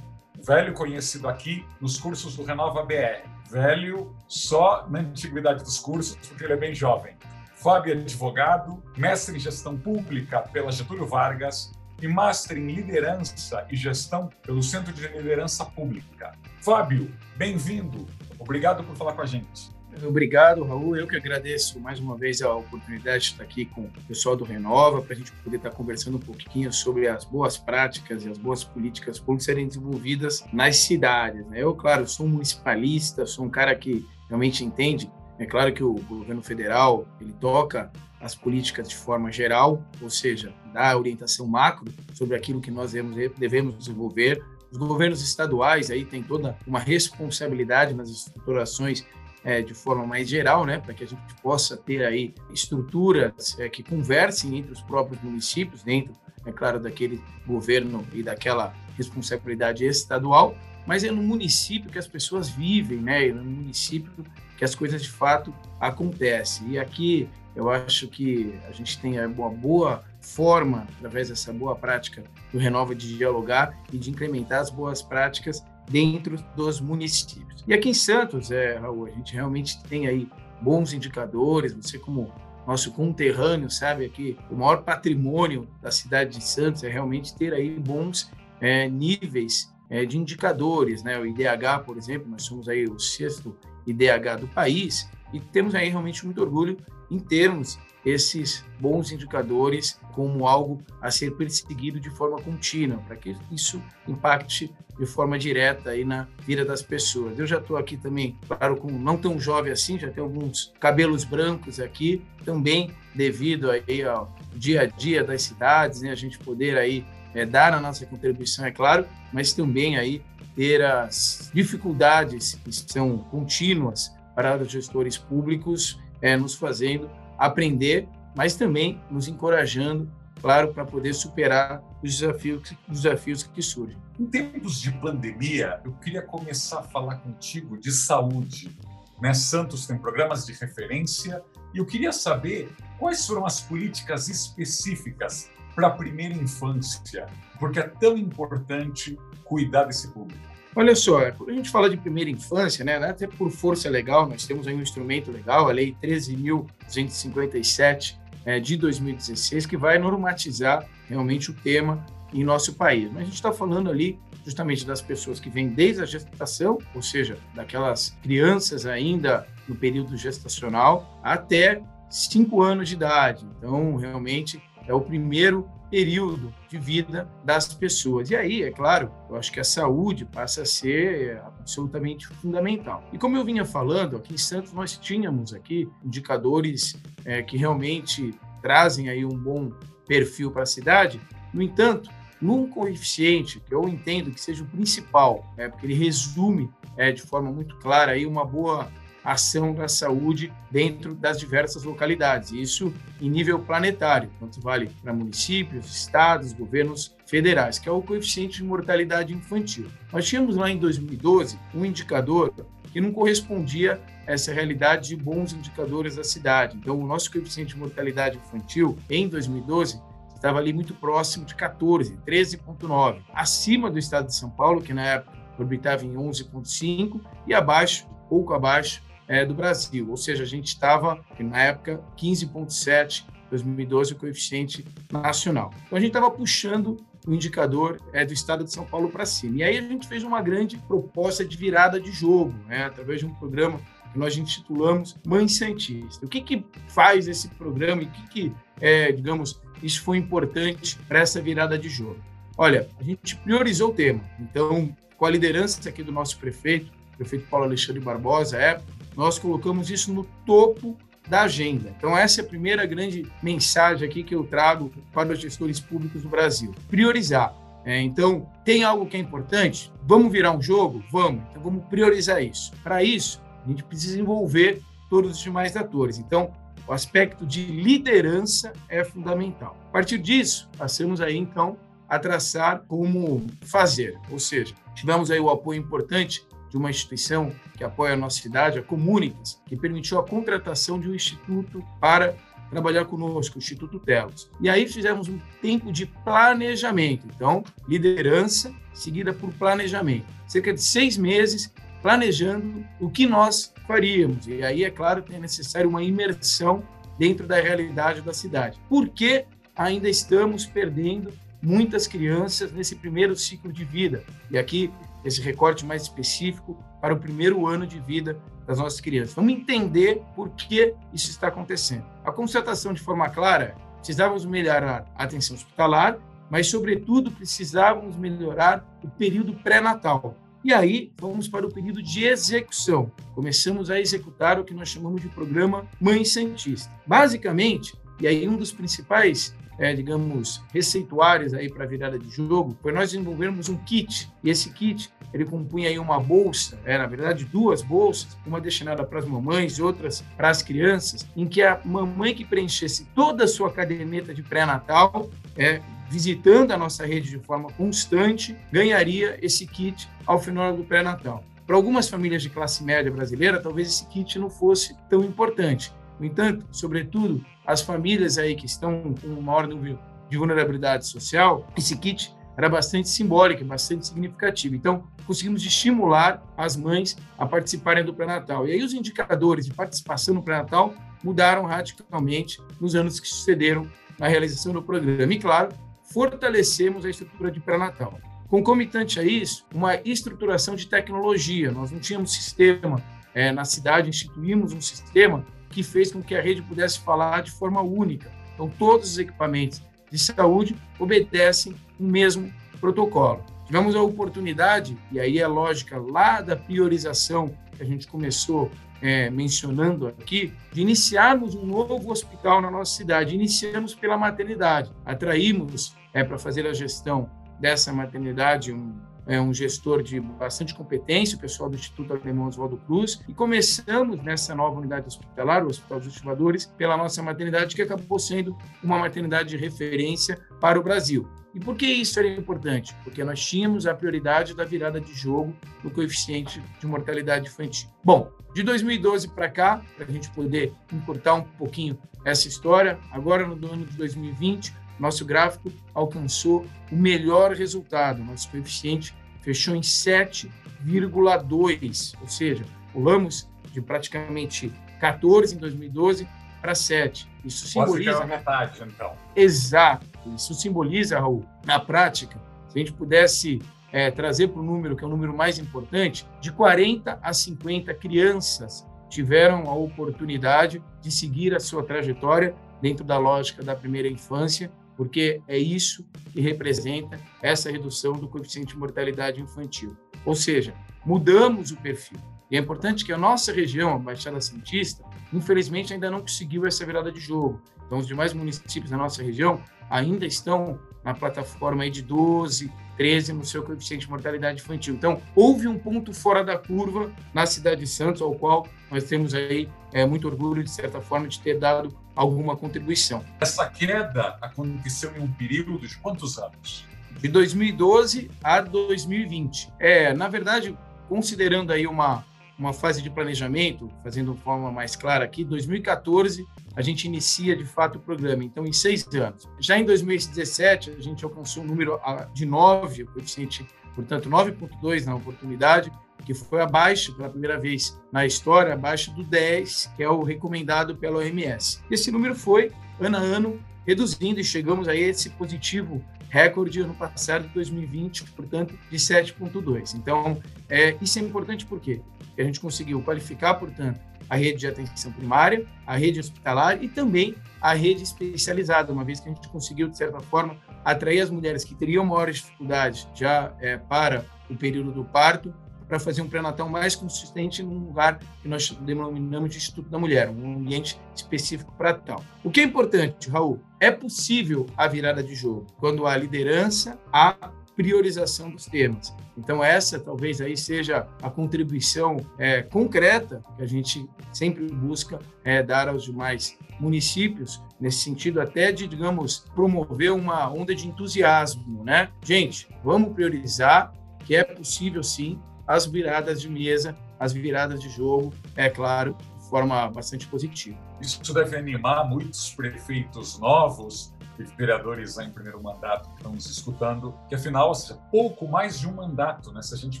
Velho 0.42 0.72
conhecido 0.72 1.28
aqui 1.28 1.66
nos 1.78 1.98
cursos 1.98 2.34
do 2.34 2.44
Renova 2.44 2.82
BR. 2.84 3.28
Velho 3.50 4.16
só 4.26 4.88
na 4.88 5.00
antiguidade 5.00 5.62
dos 5.62 5.78
cursos, 5.78 6.16
porque 6.16 6.44
ele 6.44 6.54
é 6.54 6.56
bem 6.56 6.74
jovem. 6.74 7.14
Fábio 7.56 7.92
é 7.92 7.96
advogado, 7.96 8.82
mestre 8.96 9.36
em 9.36 9.38
gestão 9.38 9.76
pública 9.76 10.40
pela 10.40 10.72
Getúlio 10.72 11.06
Vargas, 11.06 11.72
e 12.00 12.08
Master 12.08 12.56
em 12.56 12.66
Liderança 12.66 13.66
e 13.70 13.76
Gestão 13.76 14.30
pelo 14.42 14.62
Centro 14.62 14.92
de 14.92 15.06
Liderança 15.08 15.64
Pública. 15.64 16.32
Fábio, 16.60 17.10
bem-vindo. 17.36 18.06
Obrigado 18.38 18.84
por 18.84 18.96
falar 18.96 19.14
com 19.14 19.22
a 19.22 19.26
gente. 19.26 19.76
Obrigado, 20.06 20.62
Raul. 20.62 20.96
Eu 20.96 21.08
que 21.08 21.16
agradeço 21.16 21.80
mais 21.80 21.98
uma 21.98 22.16
vez 22.16 22.40
a 22.40 22.54
oportunidade 22.54 23.24
de 23.24 23.30
estar 23.30 23.42
aqui 23.42 23.64
com 23.64 23.82
o 23.82 23.90
pessoal 24.06 24.36
do 24.36 24.44
Renova 24.44 25.02
para 25.02 25.14
a 25.14 25.16
gente 25.16 25.32
poder 25.32 25.56
estar 25.56 25.70
conversando 25.70 26.18
um 26.18 26.20
pouquinho 26.20 26.72
sobre 26.72 27.08
as 27.08 27.24
boas 27.24 27.58
práticas 27.58 28.24
e 28.24 28.28
as 28.28 28.38
boas 28.38 28.62
políticas 28.62 29.18
públicas 29.18 29.46
serem 29.46 29.66
desenvolvidas 29.66 30.44
nas 30.52 30.76
cidades. 30.76 31.44
Né? 31.46 31.62
Eu, 31.62 31.74
claro, 31.74 32.06
sou 32.06 32.26
um 32.26 32.28
municipalista, 32.28 33.26
sou 33.26 33.44
um 33.44 33.50
cara 33.50 33.74
que 33.74 34.06
realmente 34.28 34.64
entende. 34.64 35.10
É 35.38 35.46
claro 35.46 35.72
que 35.72 35.82
o 35.82 35.94
governo 35.94 36.42
federal 36.42 37.06
ele 37.20 37.32
toca 37.32 37.90
as 38.20 38.34
políticas 38.34 38.88
de 38.88 38.96
forma 38.96 39.30
geral, 39.30 39.84
ou 40.00 40.10
seja, 40.10 40.52
dar 40.72 40.96
orientação 40.96 41.46
macro 41.46 41.92
sobre 42.14 42.36
aquilo 42.36 42.60
que 42.60 42.70
nós 42.70 42.92
devemos, 42.92 43.76
desenvolver. 43.76 44.42
Os 44.70 44.78
governos 44.78 45.22
estaduais 45.22 45.90
aí 45.90 46.04
têm 46.04 46.22
toda 46.22 46.56
uma 46.66 46.78
responsabilidade 46.78 47.94
nas 47.94 48.10
estruturações 48.10 49.04
é, 49.44 49.62
de 49.62 49.72
forma 49.72 50.06
mais 50.06 50.28
geral, 50.28 50.66
né, 50.66 50.78
para 50.78 50.92
que 50.92 51.04
a 51.04 51.06
gente 51.06 51.34
possa 51.42 51.76
ter 51.76 52.04
aí 52.04 52.34
estruturas 52.52 53.58
é, 53.58 53.68
que 53.68 53.82
conversem 53.82 54.58
entre 54.58 54.72
os 54.72 54.82
próprios 54.82 55.22
municípios, 55.22 55.82
dentro, 55.82 56.12
é 56.44 56.52
claro, 56.52 56.80
daquele 56.80 57.22
governo 57.46 58.06
e 58.12 58.22
daquela 58.22 58.74
responsabilidade 58.96 59.84
estadual, 59.84 60.56
mas 60.86 61.04
é 61.04 61.10
no 61.10 61.22
município 61.22 61.90
que 61.90 61.98
as 61.98 62.06
pessoas 62.06 62.48
vivem, 62.48 62.98
né, 62.98 63.28
é 63.28 63.32
no 63.32 63.44
município 63.44 64.12
que 64.56 64.64
as 64.64 64.74
coisas 64.74 65.02
de 65.02 65.10
fato 65.10 65.54
acontecem. 65.80 66.72
E 66.72 66.78
aqui 66.78 67.28
eu 67.58 67.68
acho 67.68 68.06
que 68.06 68.54
a 68.68 68.70
gente 68.70 69.00
tem 69.00 69.18
uma 69.26 69.50
boa 69.50 70.04
forma, 70.20 70.86
através 70.96 71.28
dessa 71.28 71.52
boa 71.52 71.74
prática 71.74 72.22
do 72.52 72.58
Renova, 72.58 72.94
de 72.94 73.16
dialogar 73.16 73.76
e 73.92 73.98
de 73.98 74.10
incrementar 74.10 74.60
as 74.60 74.70
boas 74.70 75.02
práticas 75.02 75.64
dentro 75.90 76.36
dos 76.54 76.80
municípios. 76.80 77.64
E 77.66 77.74
aqui 77.74 77.88
em 77.88 77.94
Santos, 77.94 78.52
é, 78.52 78.76
Raul, 78.76 79.06
a 79.06 79.10
gente 79.10 79.34
realmente 79.34 79.82
tem 79.82 80.06
aí 80.06 80.28
bons 80.62 80.92
indicadores, 80.92 81.74
você 81.74 81.98
como 81.98 82.32
nosso 82.64 82.92
conterrâneo 82.92 83.68
sabe 83.68 84.04
aqui, 84.04 84.38
o 84.48 84.54
maior 84.54 84.84
patrimônio 84.84 85.66
da 85.82 85.90
cidade 85.90 86.38
de 86.38 86.44
Santos 86.44 86.84
é 86.84 86.88
realmente 86.88 87.34
ter 87.34 87.52
aí 87.52 87.70
bons 87.70 88.30
é, 88.60 88.88
níveis 88.88 89.74
é, 89.90 90.04
de 90.04 90.16
indicadores, 90.16 91.02
né? 91.02 91.18
O 91.18 91.26
IDH, 91.26 91.82
por 91.84 91.96
exemplo, 91.96 92.30
nós 92.30 92.44
somos 92.44 92.68
aí 92.68 92.84
o 92.84 93.00
sexto 93.00 93.56
IDH 93.84 94.42
do 94.42 94.46
país 94.48 95.10
e 95.32 95.40
temos 95.40 95.74
aí 95.74 95.88
realmente 95.88 96.24
muito 96.24 96.40
orgulho 96.40 96.76
em 97.10 97.18
termos 97.18 97.78
esses 98.04 98.64
bons 98.80 99.12
indicadores 99.12 100.00
como 100.12 100.46
algo 100.46 100.82
a 101.00 101.10
ser 101.10 101.32
perseguido 101.32 102.00
de 102.00 102.10
forma 102.10 102.40
contínua, 102.40 102.98
para 103.06 103.16
que 103.16 103.36
isso 103.52 103.82
impacte 104.06 104.72
de 104.98 105.06
forma 105.06 105.38
direta 105.38 105.90
aí 105.90 106.04
na 106.04 106.26
vida 106.44 106.64
das 106.64 106.82
pessoas. 106.82 107.38
Eu 107.38 107.46
já 107.46 107.58
estou 107.58 107.76
aqui 107.76 107.96
também, 107.96 108.36
claro, 108.48 108.76
com 108.76 108.90
não 108.90 109.16
tão 109.16 109.38
jovem 109.38 109.70
assim, 109.70 109.98
já 109.98 110.10
tenho 110.10 110.26
alguns 110.26 110.72
cabelos 110.80 111.22
brancos 111.22 111.78
aqui, 111.78 112.22
também 112.44 112.90
devido 113.14 113.70
aí 113.70 114.02
ao 114.02 114.34
dia 114.54 114.82
a 114.82 114.86
dia 114.86 115.22
das 115.22 115.42
cidades, 115.42 116.02
né, 116.02 116.10
a 116.10 116.16
gente 116.16 116.38
poder 116.38 116.76
aí 116.76 117.04
é, 117.34 117.46
dar 117.46 117.72
a 117.72 117.80
nossa 117.80 118.04
contribuição, 118.06 118.64
é 118.64 118.72
claro, 118.72 119.06
mas 119.32 119.52
também 119.52 119.96
aí 119.96 120.20
ter 120.56 120.84
as 120.84 121.50
dificuldades 121.54 122.58
que 122.64 122.72
são 122.72 123.18
contínuas 123.18 124.12
para 124.34 124.56
os 124.56 124.70
gestores 124.70 125.16
públicos 125.16 125.98
é, 126.20 126.36
nos 126.36 126.54
fazendo 126.54 127.10
aprender, 127.38 128.08
mas 128.36 128.56
também 128.56 129.00
nos 129.10 129.28
encorajando, 129.28 130.10
claro, 130.40 130.72
para 130.74 130.84
poder 130.84 131.14
superar 131.14 131.82
os 132.02 132.18
desafios, 132.18 132.74
os 132.88 133.02
desafios 133.02 133.42
que 133.42 133.62
surgem. 133.62 133.96
Em 134.18 134.26
tempos 134.26 134.80
de 134.80 134.90
pandemia, 134.92 135.80
eu 135.84 135.92
queria 135.92 136.22
começar 136.22 136.80
a 136.80 136.82
falar 136.82 137.16
contigo 137.16 137.78
de 137.78 137.92
saúde. 137.92 138.76
Né? 139.20 139.32
Santos 139.34 139.86
tem 139.86 139.98
programas 139.98 140.46
de 140.46 140.52
referência 140.52 141.42
e 141.74 141.78
eu 141.78 141.86
queria 141.86 142.12
saber 142.12 142.70
quais 142.98 143.26
foram 143.26 143.46
as 143.46 143.60
políticas 143.60 144.28
específicas 144.28 145.50
para 145.74 145.88
a 145.88 145.90
primeira 145.90 146.34
infância? 146.34 147.26
Porque 147.58 147.78
é 147.78 147.86
tão 147.86 148.16
importante 148.16 149.18
cuidar 149.44 149.84
desse 149.84 150.08
público. 150.12 150.57
Olha 150.78 150.94
só, 150.94 151.30
quando 151.32 151.50
a 151.50 151.54
gente 151.54 151.70
fala 151.70 151.90
de 151.90 151.96
primeira 151.96 152.30
infância, 152.30 152.84
né, 152.84 152.98
até 152.98 153.26
por 153.26 153.50
força 153.50 153.90
legal, 153.90 154.28
nós 154.28 154.46
temos 154.46 154.68
aí 154.68 154.76
um 154.76 154.80
instrumento 154.80 155.28
legal, 155.28 155.68
a 155.68 155.72
Lei 155.72 155.96
13.257 156.00 158.16
é, 158.44 158.60
de 158.60 158.76
2016, 158.76 159.66
que 159.66 159.76
vai 159.76 159.98
normatizar 159.98 160.86
realmente 161.08 161.50
o 161.50 161.52
tema 161.52 162.06
em 162.32 162.44
nosso 162.44 162.74
país. 162.74 163.10
Mas 163.10 163.22
a 163.22 163.24
gente 163.24 163.34
está 163.34 163.50
falando 163.50 163.90
ali 163.90 164.20
justamente 164.44 164.86
das 164.86 165.02
pessoas 165.02 165.40
que 165.40 165.50
vêm 165.50 165.68
desde 165.68 166.00
a 166.00 166.06
gestação, 166.06 166.78
ou 166.94 167.02
seja, 167.02 167.38
daquelas 167.56 168.16
crianças 168.22 168.86
ainda 168.86 169.48
no 169.66 169.74
período 169.74 170.16
gestacional, 170.16 171.18
até 171.24 171.82
cinco 172.08 172.62
anos 172.62 172.88
de 172.88 172.94
idade. 172.94 173.44
Então, 173.58 173.96
realmente, 173.96 174.62
é 174.86 174.94
o 174.94 175.00
primeiro 175.00 175.68
período 175.90 176.52
de 176.68 176.78
vida 176.78 177.28
das 177.44 177.72
pessoas. 177.72 178.30
E 178.30 178.36
aí, 178.36 178.62
é 178.62 178.70
claro, 178.70 179.10
eu 179.28 179.36
acho 179.36 179.50
que 179.52 179.60
a 179.60 179.64
saúde 179.64 180.24
passa 180.24 180.62
a 180.62 180.66
ser 180.66 181.38
absolutamente 181.38 182.26
fundamental. 182.26 183.02
E 183.12 183.18
como 183.18 183.36
eu 183.36 183.44
vinha 183.44 183.64
falando, 183.64 184.16
aqui 184.16 184.34
em 184.34 184.38
Santos 184.38 184.72
nós 184.72 184.96
tínhamos 184.96 185.54
aqui 185.54 185.88
indicadores 186.04 186.96
é, 187.24 187.42
que 187.42 187.56
realmente 187.56 188.34
trazem 188.60 189.08
aí 189.08 189.24
um 189.24 189.36
bom 189.36 189.70
perfil 190.06 190.50
para 190.50 190.62
a 190.62 190.66
cidade. 190.66 191.20
No 191.52 191.62
entanto, 191.62 192.10
num 192.40 192.68
coeficiente 192.68 193.60
que 193.60 193.74
eu 193.74 193.88
entendo 193.88 194.30
que 194.30 194.40
seja 194.40 194.62
o 194.62 194.66
principal, 194.66 195.52
né, 195.56 195.68
porque 195.68 195.86
ele 195.86 195.94
resume 195.94 196.70
é, 196.96 197.12
de 197.12 197.22
forma 197.22 197.50
muito 197.50 197.76
clara 197.78 198.12
aí 198.12 198.26
uma 198.26 198.44
boa 198.44 198.90
ação 199.24 199.74
da 199.74 199.88
saúde 199.88 200.52
dentro 200.70 201.14
das 201.14 201.38
diversas 201.38 201.84
localidades. 201.84 202.52
Isso 202.52 202.92
em 203.20 203.28
nível 203.28 203.58
planetário, 203.58 204.30
tanto 204.38 204.60
vale 204.60 204.90
para 205.02 205.12
municípios, 205.12 205.86
estados, 205.94 206.52
governos 206.52 207.16
federais, 207.26 207.78
que 207.78 207.88
é 207.88 207.92
o 207.92 208.02
coeficiente 208.02 208.58
de 208.58 208.64
mortalidade 208.64 209.34
infantil. 209.34 209.86
Nós 210.12 210.26
tínhamos 210.26 210.56
lá 210.56 210.70
em 210.70 210.78
2012 210.78 211.58
um 211.74 211.84
indicador 211.84 212.52
que 212.92 213.00
não 213.00 213.12
correspondia 213.12 214.00
a 214.26 214.32
essa 214.32 214.52
realidade 214.52 215.08
de 215.08 215.16
bons 215.16 215.52
indicadores 215.52 216.16
da 216.16 216.24
cidade. 216.24 216.76
Então, 216.76 216.98
o 216.98 217.06
nosso 217.06 217.30
coeficiente 217.30 217.74
de 217.74 217.80
mortalidade 217.80 218.38
infantil 218.38 218.96
em 219.10 219.28
2012 219.28 220.00
estava 220.34 220.58
ali 220.58 220.72
muito 220.72 220.94
próximo 220.94 221.44
de 221.44 221.54
14, 221.54 222.16
13,9, 222.26 223.20
acima 223.34 223.90
do 223.90 223.98
estado 223.98 224.26
de 224.26 224.34
São 224.34 224.48
Paulo, 224.48 224.80
que 224.80 224.94
na 224.94 225.04
época 225.04 225.36
orbitava 225.58 226.04
em 226.04 226.14
11,5, 226.14 227.20
e 227.46 227.52
abaixo, 227.52 228.06
pouco 228.28 228.54
abaixo, 228.54 229.02
é, 229.28 229.44
do 229.44 229.54
Brasil. 229.54 230.08
Ou 230.10 230.16
seja, 230.16 230.42
a 230.42 230.46
gente 230.46 230.68
estava, 230.68 231.22
na 231.38 231.62
época, 231.62 232.00
15,7, 232.16 233.24
2012, 233.50 234.12
o 234.12 234.16
coeficiente 234.16 234.84
nacional. 235.12 235.72
Então, 235.86 235.96
a 235.96 236.00
gente 236.00 236.10
estava 236.10 236.30
puxando 236.30 236.96
o 237.26 237.34
indicador 237.34 238.00
é, 238.12 238.24
do 238.24 238.32
estado 238.32 238.64
de 238.64 238.72
São 238.72 238.84
Paulo 238.84 239.10
para 239.10 239.26
cima. 239.26 239.58
E 239.58 239.62
aí 239.62 239.78
a 239.78 239.82
gente 239.82 240.08
fez 240.08 240.22
uma 240.24 240.40
grande 240.40 240.78
proposta 240.78 241.44
de 241.44 241.56
virada 241.56 242.00
de 242.00 242.10
jogo, 242.10 242.54
né, 242.66 242.84
através 242.84 243.20
de 243.20 243.26
um 243.26 243.34
programa 243.34 243.78
que 244.12 244.18
nós 244.18 244.36
intitulamos 244.36 245.16
Mãe 245.26 245.46
Santista. 245.46 246.24
O 246.24 246.28
que, 246.28 246.40
que 246.40 246.64
faz 246.88 247.28
esse 247.28 247.48
programa 247.48 248.02
e 248.02 248.06
o 248.06 248.10
que, 248.10 248.28
que 248.28 248.52
é, 248.80 249.12
digamos, 249.12 249.60
isso 249.82 250.02
foi 250.02 250.16
importante 250.16 250.98
para 251.06 251.20
essa 251.20 251.40
virada 251.40 251.78
de 251.78 251.90
jogo? 251.90 252.18
Olha, 252.56 252.88
a 252.98 253.04
gente 253.04 253.36
priorizou 253.36 253.90
o 253.90 253.94
tema. 253.94 254.20
Então, 254.40 254.94
com 255.16 255.26
a 255.26 255.30
liderança 255.30 255.86
aqui 255.88 256.02
do 256.02 256.10
nosso 256.10 256.38
prefeito, 256.38 256.90
prefeito 257.16 257.46
Paulo 257.48 257.66
Alexandre 257.66 258.00
Barbosa, 258.00 258.56
é, 258.56 258.80
nós 259.18 259.36
colocamos 259.36 259.90
isso 259.90 260.14
no 260.14 260.22
topo 260.46 260.96
da 261.26 261.42
agenda. 261.42 261.92
Então, 261.98 262.16
essa 262.16 262.40
é 262.40 262.44
a 262.44 262.46
primeira 262.46 262.86
grande 262.86 263.26
mensagem 263.42 264.08
aqui 264.08 264.22
que 264.22 264.32
eu 264.32 264.44
trago 264.44 264.92
para 265.12 265.32
os 265.32 265.40
gestores 265.40 265.80
públicos 265.80 266.22
do 266.22 266.28
Brasil: 266.28 266.72
priorizar. 266.88 267.52
É, 267.84 268.00
então, 268.00 268.48
tem 268.64 268.84
algo 268.84 269.06
que 269.06 269.16
é 269.16 269.20
importante? 269.20 269.92
Vamos 270.04 270.30
virar 270.30 270.52
um 270.52 270.62
jogo? 270.62 271.02
Vamos. 271.10 271.42
Então, 271.50 271.60
vamos 271.60 271.84
priorizar 271.86 272.40
isso. 272.40 272.70
Para 272.84 273.02
isso, 273.02 273.42
a 273.64 273.68
gente 273.68 273.82
precisa 273.82 274.20
envolver 274.20 274.80
todos 275.10 275.32
os 275.32 275.38
demais 275.40 275.76
atores. 275.76 276.18
Então, 276.18 276.52
o 276.86 276.92
aspecto 276.92 277.44
de 277.44 277.66
liderança 277.66 278.72
é 278.88 279.02
fundamental. 279.02 279.76
A 279.88 279.92
partir 279.92 280.18
disso, 280.18 280.70
passamos 280.78 281.20
aí, 281.20 281.36
então, 281.36 281.76
a 282.08 282.20
traçar 282.20 282.84
como 282.86 283.44
fazer. 283.62 284.16
Ou 284.30 284.38
seja, 284.38 284.74
tivemos 284.94 285.30
aí 285.30 285.40
o 285.40 285.50
apoio 285.50 285.80
importante 285.80 286.46
de 286.70 286.76
uma 286.76 286.90
instituição 286.90 287.52
que 287.76 287.84
apoia 287.84 288.14
a 288.14 288.16
nossa 288.16 288.40
cidade, 288.40 288.78
a 288.78 288.82
Comunitas, 288.82 289.60
que 289.66 289.76
permitiu 289.76 290.18
a 290.18 290.26
contratação 290.26 290.98
de 290.98 291.08
um 291.08 291.14
instituto 291.14 291.84
para 292.00 292.36
trabalhar 292.70 293.04
conosco, 293.06 293.56
o 293.56 293.58
Instituto 293.58 293.98
Telos. 293.98 294.50
E 294.60 294.68
aí 294.68 294.86
fizemos 294.86 295.28
um 295.28 295.38
tempo 295.62 295.92
de 295.92 296.06
planejamento. 296.06 297.26
Então, 297.34 297.64
liderança 297.88 298.74
seguida 298.92 299.32
por 299.32 299.52
planejamento. 299.54 300.26
Cerca 300.46 300.72
de 300.72 300.82
seis 300.82 301.16
meses 301.16 301.72
planejando 302.02 302.84
o 303.00 303.10
que 303.10 303.26
nós 303.26 303.72
faríamos. 303.86 304.46
E 304.46 304.62
aí, 304.62 304.84
é 304.84 304.90
claro, 304.90 305.22
que 305.22 305.34
é 305.34 305.38
necessário 305.38 305.88
uma 305.88 306.02
imersão 306.02 306.82
dentro 307.18 307.46
da 307.46 307.60
realidade 307.60 308.20
da 308.20 308.32
cidade. 308.32 308.78
Por 308.88 309.08
que 309.08 309.44
ainda 309.74 310.08
estamos 310.08 310.66
perdendo 310.66 311.32
muitas 311.60 312.06
crianças 312.06 312.70
nesse 312.70 312.96
primeiro 312.96 313.34
ciclo 313.34 313.72
de 313.72 313.84
vida? 313.84 314.22
E 314.50 314.58
aqui 314.58 314.90
esse 315.24 315.40
recorte 315.40 315.84
mais 315.84 316.02
específico 316.02 316.76
para 317.00 317.14
o 317.14 317.18
primeiro 317.18 317.66
ano 317.66 317.86
de 317.86 317.98
vida 317.98 318.38
das 318.66 318.78
nossas 318.78 319.00
crianças. 319.00 319.34
Vamos 319.34 319.52
entender 319.52 320.22
por 320.34 320.50
que 320.50 320.94
isso 321.12 321.30
está 321.30 321.48
acontecendo. 321.48 322.04
A 322.24 322.30
constatação 322.30 322.92
de 322.92 323.00
forma 323.00 323.28
clara, 323.30 323.74
precisávamos 323.96 324.44
melhorar 324.44 325.06
a 325.16 325.24
atenção 325.24 325.56
hospitalar, 325.56 326.18
mas, 326.50 326.66
sobretudo, 326.66 327.30
precisávamos 327.30 328.16
melhorar 328.16 328.84
o 329.02 329.08
período 329.08 329.52
pré-natal. 329.54 330.34
E 330.64 330.72
aí, 330.72 331.12
vamos 331.18 331.46
para 331.46 331.66
o 331.66 331.72
período 331.72 332.02
de 332.02 332.24
execução. 332.24 333.12
Começamos 333.34 333.90
a 333.90 334.00
executar 334.00 334.58
o 334.58 334.64
que 334.64 334.74
nós 334.74 334.88
chamamos 334.88 335.20
de 335.20 335.28
programa 335.28 335.86
Mãe 336.00 336.24
Santista. 336.24 336.90
Basicamente, 337.06 337.96
e 338.20 338.26
aí 338.26 338.48
um 338.48 338.56
dos 338.56 338.72
principais 338.72 339.54
é, 339.78 339.94
digamos, 339.94 340.62
receituários 340.72 341.54
aí 341.54 341.70
para 341.70 341.86
virada 341.86 342.18
de 342.18 342.28
jogo, 342.28 342.76
foi 342.82 342.92
nós 342.92 343.12
desenvolvermos 343.12 343.68
um 343.68 343.76
kit. 343.76 344.30
E 344.42 344.50
esse 344.50 344.70
kit, 344.70 345.10
ele 345.32 345.44
compunha 345.44 345.88
aí 345.88 345.98
uma 345.98 346.18
bolsa, 346.18 346.78
é, 346.84 346.98
na 346.98 347.06
verdade, 347.06 347.44
duas 347.44 347.80
bolsas, 347.80 348.36
uma 348.46 348.60
destinada 348.60 349.04
para 349.04 349.20
as 349.20 349.24
mamães 349.24 349.78
e 349.78 349.82
outras 349.82 350.24
para 350.36 350.50
as 350.50 350.62
crianças, 350.62 351.26
em 351.36 351.46
que 351.46 351.62
a 351.62 351.80
mamãe 351.84 352.34
que 352.34 352.44
preenchesse 352.44 353.06
toda 353.14 353.44
a 353.44 353.48
sua 353.48 353.70
caderneta 353.70 354.34
de 354.34 354.42
pré-natal, 354.42 355.30
é, 355.56 355.80
visitando 356.10 356.72
a 356.72 356.76
nossa 356.76 357.06
rede 357.06 357.30
de 357.30 357.38
forma 357.38 357.70
constante, 357.72 358.56
ganharia 358.72 359.38
esse 359.42 359.66
kit 359.66 360.08
ao 360.26 360.40
final 360.40 360.76
do 360.76 360.82
pré-natal. 360.82 361.44
Para 361.66 361.76
algumas 361.76 362.08
famílias 362.08 362.42
de 362.42 362.48
classe 362.48 362.82
média 362.82 363.12
brasileira, 363.12 363.60
talvez 363.60 363.88
esse 363.88 364.06
kit 364.06 364.38
não 364.38 364.48
fosse 364.48 364.96
tão 365.10 365.22
importante. 365.22 365.92
No 366.18 366.26
entanto, 366.26 366.66
sobretudo 366.72 367.44
as 367.66 367.80
famílias 367.80 368.38
aí 368.38 368.54
que 368.54 368.66
estão 368.66 369.14
com 369.20 369.40
maior 369.40 369.66
nível 369.66 369.98
de 370.28 370.36
vulnerabilidade 370.36 371.06
social, 371.06 371.66
esse 371.76 371.96
kit 371.96 372.34
era 372.56 372.68
bastante 372.68 373.08
simbólico, 373.08 373.64
bastante 373.64 374.08
significativo. 374.08 374.74
Então, 374.74 375.04
conseguimos 375.24 375.64
estimular 375.64 376.42
as 376.56 376.76
mães 376.76 377.16
a 377.38 377.46
participarem 377.46 378.04
do 378.04 378.12
pré-natal. 378.12 378.66
E 378.66 378.72
aí 378.72 378.82
os 378.82 378.92
indicadores 378.92 379.66
de 379.66 379.72
participação 379.72 380.34
no 380.34 380.42
pré-natal 380.42 380.92
mudaram 381.22 381.64
radicalmente 381.66 382.60
nos 382.80 382.96
anos 382.96 383.20
que 383.20 383.28
sucederam 383.28 383.88
na 384.18 384.26
realização 384.26 384.72
do 384.72 384.82
programa. 384.82 385.32
E, 385.32 385.38
claro, 385.38 385.68
fortalecemos 386.12 387.04
a 387.04 387.10
estrutura 387.10 387.50
de 387.50 387.60
pré-natal. 387.60 388.18
Concomitante 388.48 389.20
a 389.20 389.22
isso, 389.22 389.64
uma 389.72 389.96
estruturação 390.04 390.74
de 390.74 390.88
tecnologia. 390.88 391.70
Nós 391.70 391.92
não 391.92 392.00
tínhamos 392.00 392.32
sistema 392.32 393.00
é, 393.34 393.52
na 393.52 393.64
cidade, 393.64 394.08
instituímos 394.08 394.72
um 394.72 394.80
sistema 394.80 395.44
que 395.78 395.82
fez 395.84 396.10
com 396.10 396.20
que 396.20 396.34
a 396.34 396.42
rede 396.42 396.60
pudesse 396.60 396.98
falar 396.98 397.40
de 397.40 397.52
forma 397.52 397.80
única. 397.80 398.32
Então, 398.52 398.68
todos 398.68 399.12
os 399.12 399.18
equipamentos 399.18 399.80
de 400.10 400.18
saúde 400.18 400.74
obedecem 400.98 401.72
o 402.00 402.02
mesmo 402.02 402.52
protocolo. 402.80 403.44
Tivemos 403.64 403.94
a 403.94 404.02
oportunidade, 404.02 404.98
e 405.12 405.20
aí 405.20 405.38
é 405.38 405.46
lógica 405.46 405.96
lá 405.96 406.40
da 406.40 406.56
priorização 406.56 407.54
que 407.76 407.80
a 407.80 407.86
gente 407.86 408.08
começou 408.08 408.68
é, 409.00 409.30
mencionando 409.30 410.08
aqui, 410.08 410.52
de 410.72 410.80
iniciarmos 410.80 411.54
um 411.54 411.64
novo 411.64 412.10
hospital 412.10 412.60
na 412.60 412.72
nossa 412.72 412.96
cidade. 412.96 413.36
Iniciamos 413.36 413.94
pela 413.94 414.18
maternidade. 414.18 414.90
Atraímos 415.06 415.94
é, 416.12 416.24
para 416.24 416.38
fazer 416.40 416.66
a 416.66 416.74
gestão 416.74 417.30
dessa 417.60 417.92
maternidade 417.92 418.72
um 418.72 418.98
é 419.28 419.38
um 419.38 419.52
gestor 419.52 420.02
de 420.02 420.18
bastante 420.18 420.74
competência, 420.74 421.36
o 421.36 421.40
pessoal 421.40 421.68
do 421.68 421.76
Instituto 421.76 422.14
Alemão 422.14 422.48
Oswaldo 422.48 422.78
Cruz, 422.78 423.20
e 423.28 423.34
começamos 423.34 424.20
nessa 424.24 424.54
nova 424.54 424.78
unidade 424.78 425.06
hospitalar, 425.06 425.62
o 425.62 425.68
Hospital 425.68 425.98
dos 425.98 426.08
Estivadores, 426.08 426.64
pela 426.78 426.96
nossa 426.96 427.22
maternidade, 427.22 427.76
que 427.76 427.82
acabou 427.82 428.18
sendo 428.18 428.56
uma 428.82 428.98
maternidade 428.98 429.50
de 429.50 429.56
referência 429.58 430.40
para 430.58 430.80
o 430.80 430.82
Brasil. 430.82 431.28
E 431.54 431.60
por 431.60 431.76
que 431.76 431.86
isso 431.86 432.18
era 432.18 432.28
importante? 432.28 432.94
Porque 433.04 433.22
nós 433.22 433.44
tínhamos 433.44 433.86
a 433.86 433.94
prioridade 433.94 434.54
da 434.54 434.64
virada 434.64 435.00
de 435.00 435.12
jogo 435.12 435.54
do 435.82 435.90
coeficiente 435.90 436.62
de 436.80 436.86
mortalidade 436.86 437.48
infantil. 437.48 437.88
Bom, 438.02 438.30
de 438.54 438.62
2012 438.62 439.28
para 439.28 439.50
cá, 439.50 439.82
para 439.96 440.06
a 440.06 440.10
gente 440.10 440.30
poder 440.30 440.72
encurtar 440.92 441.34
um 441.34 441.42
pouquinho 441.42 441.98
essa 442.24 442.48
história, 442.48 442.98
agora 443.10 443.46
no 443.46 443.54
ano 443.72 443.84
de 443.84 443.96
2020, 443.96 444.74
nosso 444.98 445.24
gráfico 445.24 445.70
alcançou 445.94 446.66
o 446.90 446.96
melhor 446.96 447.52
resultado. 447.52 448.24
Nosso 448.24 448.50
coeficiente 448.50 449.14
fechou 449.40 449.76
em 449.76 449.80
7,2, 449.80 452.14
ou 452.20 452.28
seja, 452.28 452.64
pulamos 452.92 453.48
de 453.72 453.80
praticamente 453.80 454.72
14 455.00 455.54
em 455.54 455.58
2012 455.58 456.28
para 456.60 456.74
7. 456.74 457.28
Isso 457.44 457.68
simboliza. 457.68 458.12
Quase 458.12 458.26
metade, 458.26 458.82
então. 458.82 459.12
Exato. 459.34 460.06
Isso 460.34 460.54
simboliza, 460.54 461.18
Raul, 461.18 461.44
na 461.64 461.78
prática, 461.78 462.38
se 462.68 462.76
a 462.76 462.80
gente 462.80 462.92
pudesse 462.92 463.62
é, 463.92 464.10
trazer 464.10 464.48
para 464.48 464.60
o 464.60 464.64
número, 464.64 464.96
que 464.96 465.04
é 465.04 465.06
o 465.06 465.10
número 465.10 465.34
mais 465.34 465.58
importante, 465.58 466.26
de 466.40 466.52
40 466.52 467.18
a 467.22 467.32
50 467.32 467.94
crianças 467.94 468.86
tiveram 469.08 469.68
a 469.68 469.74
oportunidade 469.74 470.82
de 471.00 471.10
seguir 471.10 471.54
a 471.54 471.60
sua 471.60 471.82
trajetória 471.82 472.54
dentro 472.80 473.04
da 473.04 473.18
lógica 473.18 473.62
da 473.62 473.74
primeira 473.74 474.08
infância, 474.08 474.70
porque 474.98 475.40
é 475.46 475.56
isso 475.56 476.04
que 476.32 476.40
representa 476.40 477.20
essa 477.40 477.70
redução 477.70 478.14
do 478.14 478.26
coeficiente 478.26 478.74
de 478.74 478.76
mortalidade 478.76 479.40
infantil. 479.40 479.96
Ou 480.26 480.34
seja, 480.34 480.74
mudamos 481.06 481.70
o 481.70 481.76
perfil. 481.76 482.18
E 482.50 482.56
é 482.56 482.60
importante 482.60 483.04
que 483.04 483.12
a 483.12 483.16
nossa 483.16 483.52
região, 483.52 483.94
a 483.94 483.98
Baixada 483.98 484.40
Santista, 484.40 485.04
infelizmente 485.32 485.94
ainda 485.94 486.10
não 486.10 486.20
conseguiu 486.20 486.66
essa 486.66 486.84
virada 486.84 487.12
de 487.12 487.20
jogo. 487.20 487.62
Então, 487.86 487.98
os 487.98 488.08
demais 488.08 488.32
municípios 488.32 488.90
da 488.90 488.96
nossa 488.96 489.22
região 489.22 489.62
ainda 489.88 490.26
estão 490.26 490.80
na 491.04 491.14
plataforma 491.14 491.84
aí 491.84 491.90
de 491.90 492.02
12, 492.02 492.72
13 492.96 493.32
no 493.34 493.44
seu 493.44 493.62
coeficiente 493.62 494.04
de 494.04 494.10
mortalidade 494.10 494.60
infantil. 494.60 494.94
Então, 494.94 495.22
houve 495.36 495.68
um 495.68 495.78
ponto 495.78 496.12
fora 496.12 496.42
da 496.42 496.58
curva 496.58 497.12
na 497.32 497.46
cidade 497.46 497.82
de 497.82 497.86
Santos, 497.86 498.20
ao 498.20 498.34
qual 498.34 498.66
nós 498.90 499.04
temos 499.04 499.32
aí 499.32 499.68
é, 499.92 500.04
muito 500.04 500.26
orgulho, 500.26 500.64
de 500.64 500.70
certa 500.70 501.00
forma, 501.00 501.28
de 501.28 501.40
ter 501.40 501.56
dado 501.56 501.96
alguma 502.18 502.56
contribuição. 502.56 503.24
Essa 503.40 503.68
queda 503.68 504.36
aconteceu 504.40 505.16
em 505.16 505.20
um 505.20 505.30
período 505.30 505.86
de 505.86 505.96
quantos 505.98 506.36
anos? 506.36 506.84
De 507.20 507.28
2012 507.28 508.28
a 508.42 508.60
2020. 508.60 509.72
É, 509.78 510.12
na 510.12 510.28
verdade, 510.28 510.76
considerando 511.08 511.72
aí 511.72 511.86
uma 511.86 512.24
uma 512.58 512.72
fase 512.72 513.00
de 513.00 513.08
planejamento, 513.08 513.88
fazendo 514.02 514.34
de 514.34 514.40
forma 514.40 514.72
mais 514.72 514.96
clara 514.96 515.24
aqui, 515.24 515.44
2014 515.44 516.44
a 516.74 516.82
gente 516.82 517.04
inicia 517.04 517.54
de 517.54 517.64
fato 517.64 517.96
o 517.96 518.00
programa, 518.00 518.42
então 518.42 518.66
em 518.66 518.72
seis 518.72 519.06
anos. 519.14 519.48
Já 519.60 519.78
em 519.78 519.84
2017 519.84 520.90
a 520.90 521.00
gente 521.00 521.24
alcançou 521.24 521.62
um 521.62 521.66
número 521.66 522.00
de 522.34 522.44
9, 522.44 523.04
o 523.04 523.06
coeficiente, 523.06 523.64
portanto 523.94 524.28
9.2 524.28 525.04
na 525.04 525.14
oportunidade, 525.14 525.90
que 526.24 526.34
foi 526.34 526.60
abaixo, 526.60 527.14
pela 527.16 527.30
primeira 527.30 527.58
vez 527.58 527.98
na 528.12 528.26
história, 528.26 528.74
abaixo 528.74 529.10
do 529.12 529.22
10, 529.22 529.92
que 529.96 530.02
é 530.02 530.08
o 530.08 530.22
recomendado 530.22 530.96
pela 530.96 531.18
OMS. 531.18 531.80
Esse 531.90 532.10
número 532.10 532.34
foi, 532.34 532.70
ano 533.00 533.16
a 533.16 533.20
ano, 533.20 533.60
reduzindo 533.86 534.38
e 534.38 534.44
chegamos 534.44 534.88
a 534.88 534.94
esse 534.94 535.30
positivo 535.30 536.04
recorde 536.28 536.80
ano 536.80 536.94
passado, 536.94 537.48
2020, 537.54 538.24
portanto, 538.32 538.78
de 538.90 538.98
7,2. 538.98 539.94
Então, 539.94 540.40
é, 540.68 540.94
isso 541.00 541.18
é 541.18 541.22
importante? 541.22 541.64
Porque 541.64 542.02
a 542.38 542.42
gente 542.42 542.60
conseguiu 542.60 543.00
qualificar, 543.02 543.54
portanto, 543.54 543.98
a 544.28 544.36
rede 544.36 544.58
de 544.58 544.66
atenção 544.66 545.12
primária, 545.12 545.66
a 545.86 545.96
rede 545.96 546.20
hospitalar 546.20 546.82
e 546.82 546.88
também 546.88 547.34
a 547.60 547.74
rede 547.74 548.02
especializada, 548.02 548.92
uma 548.92 549.04
vez 549.04 549.20
que 549.20 549.28
a 549.28 549.32
gente 549.32 549.48
conseguiu, 549.48 549.88
de 549.88 549.96
certa 549.96 550.20
forma, 550.20 550.56
atrair 550.84 551.20
as 551.20 551.30
mulheres 551.30 551.64
que 551.64 551.74
teriam 551.74 552.04
maiores 552.04 552.36
dificuldades 552.36 553.06
já 553.14 553.54
é, 553.60 553.76
para 553.76 554.24
o 554.48 554.56
período 554.56 554.92
do 554.92 555.04
parto 555.04 555.52
para 555.88 555.98
fazer 555.98 556.20
um 556.20 556.28
pré-natal 556.28 556.68
mais 556.68 556.94
consistente 556.94 557.62
num 557.62 557.78
lugar 557.78 558.18
que 558.42 558.46
nós 558.46 558.70
denominamos 558.82 559.50
de 559.50 559.56
Instituto 559.56 559.88
da 559.88 559.98
Mulher, 559.98 560.28
um 560.28 560.56
ambiente 560.56 561.00
específico 561.14 561.72
para 561.78 561.94
tal. 561.94 562.22
O 562.44 562.50
que 562.50 562.60
é 562.60 562.64
importante, 562.64 563.30
Raul, 563.30 563.58
é 563.80 563.90
possível 563.90 564.66
a 564.76 564.86
virada 564.86 565.22
de 565.22 565.34
jogo 565.34 565.66
quando 565.78 566.06
há 566.06 566.14
liderança, 566.16 566.98
há 567.10 567.34
priorização 567.78 568.50
dos 568.50 568.66
temas. 568.66 569.14
Então 569.36 569.62
essa 569.62 570.00
talvez 570.00 570.40
aí 570.40 570.56
seja 570.56 571.06
a 571.22 571.30
contribuição 571.30 572.16
é, 572.36 572.60
concreta 572.60 573.40
que 573.56 573.62
a 573.62 573.66
gente 573.66 574.04
sempre 574.32 574.66
busca 574.66 575.20
é, 575.44 575.62
dar 575.62 575.88
aos 575.88 576.02
demais 576.02 576.58
municípios 576.80 577.62
nesse 577.80 577.98
sentido 577.98 578.40
até 578.40 578.72
de 578.72 578.88
digamos 578.88 579.44
promover 579.54 580.10
uma 580.10 580.52
onda 580.52 580.74
de 580.74 580.88
entusiasmo, 580.88 581.84
né? 581.84 582.10
Gente, 582.20 582.68
vamos 582.82 583.12
priorizar 583.12 583.92
que 584.24 584.34
é 584.34 584.42
possível 584.42 585.04
sim 585.04 585.40
as 585.64 585.86
viradas 585.86 586.40
de 586.40 586.48
mesa, 586.48 586.96
as 587.16 587.32
viradas 587.32 587.80
de 587.80 587.88
jogo, 587.88 588.34
é 588.56 588.68
claro, 588.68 589.16
de 589.38 589.48
forma 589.48 589.88
bastante 589.88 590.26
positiva. 590.26 590.76
Isso 591.00 591.32
deve 591.32 591.56
animar 591.56 592.08
muitos 592.08 592.52
prefeitos 592.54 593.38
novos 593.38 594.12
e 594.38 594.44
vereadores 594.44 595.18
em 595.18 595.30
primeiro 595.30 595.62
mandato 595.62 596.08
que 596.10 596.16
estão 596.16 596.32
nos 596.32 596.46
escutando, 596.46 597.14
que 597.28 597.34
afinal, 597.34 597.74
seja, 597.74 597.98
pouco 598.10 598.46
mais 598.46 598.78
de 598.78 598.88
um 598.88 598.92
mandato, 598.92 599.52
né? 599.52 599.62
Se 599.62 599.74
a 599.74 599.78
gente 599.78 600.00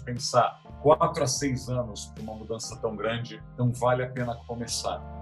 pensar 0.00 0.60
quatro 0.82 1.22
a 1.22 1.26
seis 1.26 1.68
anos 1.68 2.06
para 2.06 2.22
uma 2.22 2.34
mudança 2.34 2.76
tão 2.76 2.94
grande, 2.94 3.42
não 3.56 3.72
vale 3.72 4.02
a 4.02 4.08
pena 4.08 4.36
começar. 4.46 5.17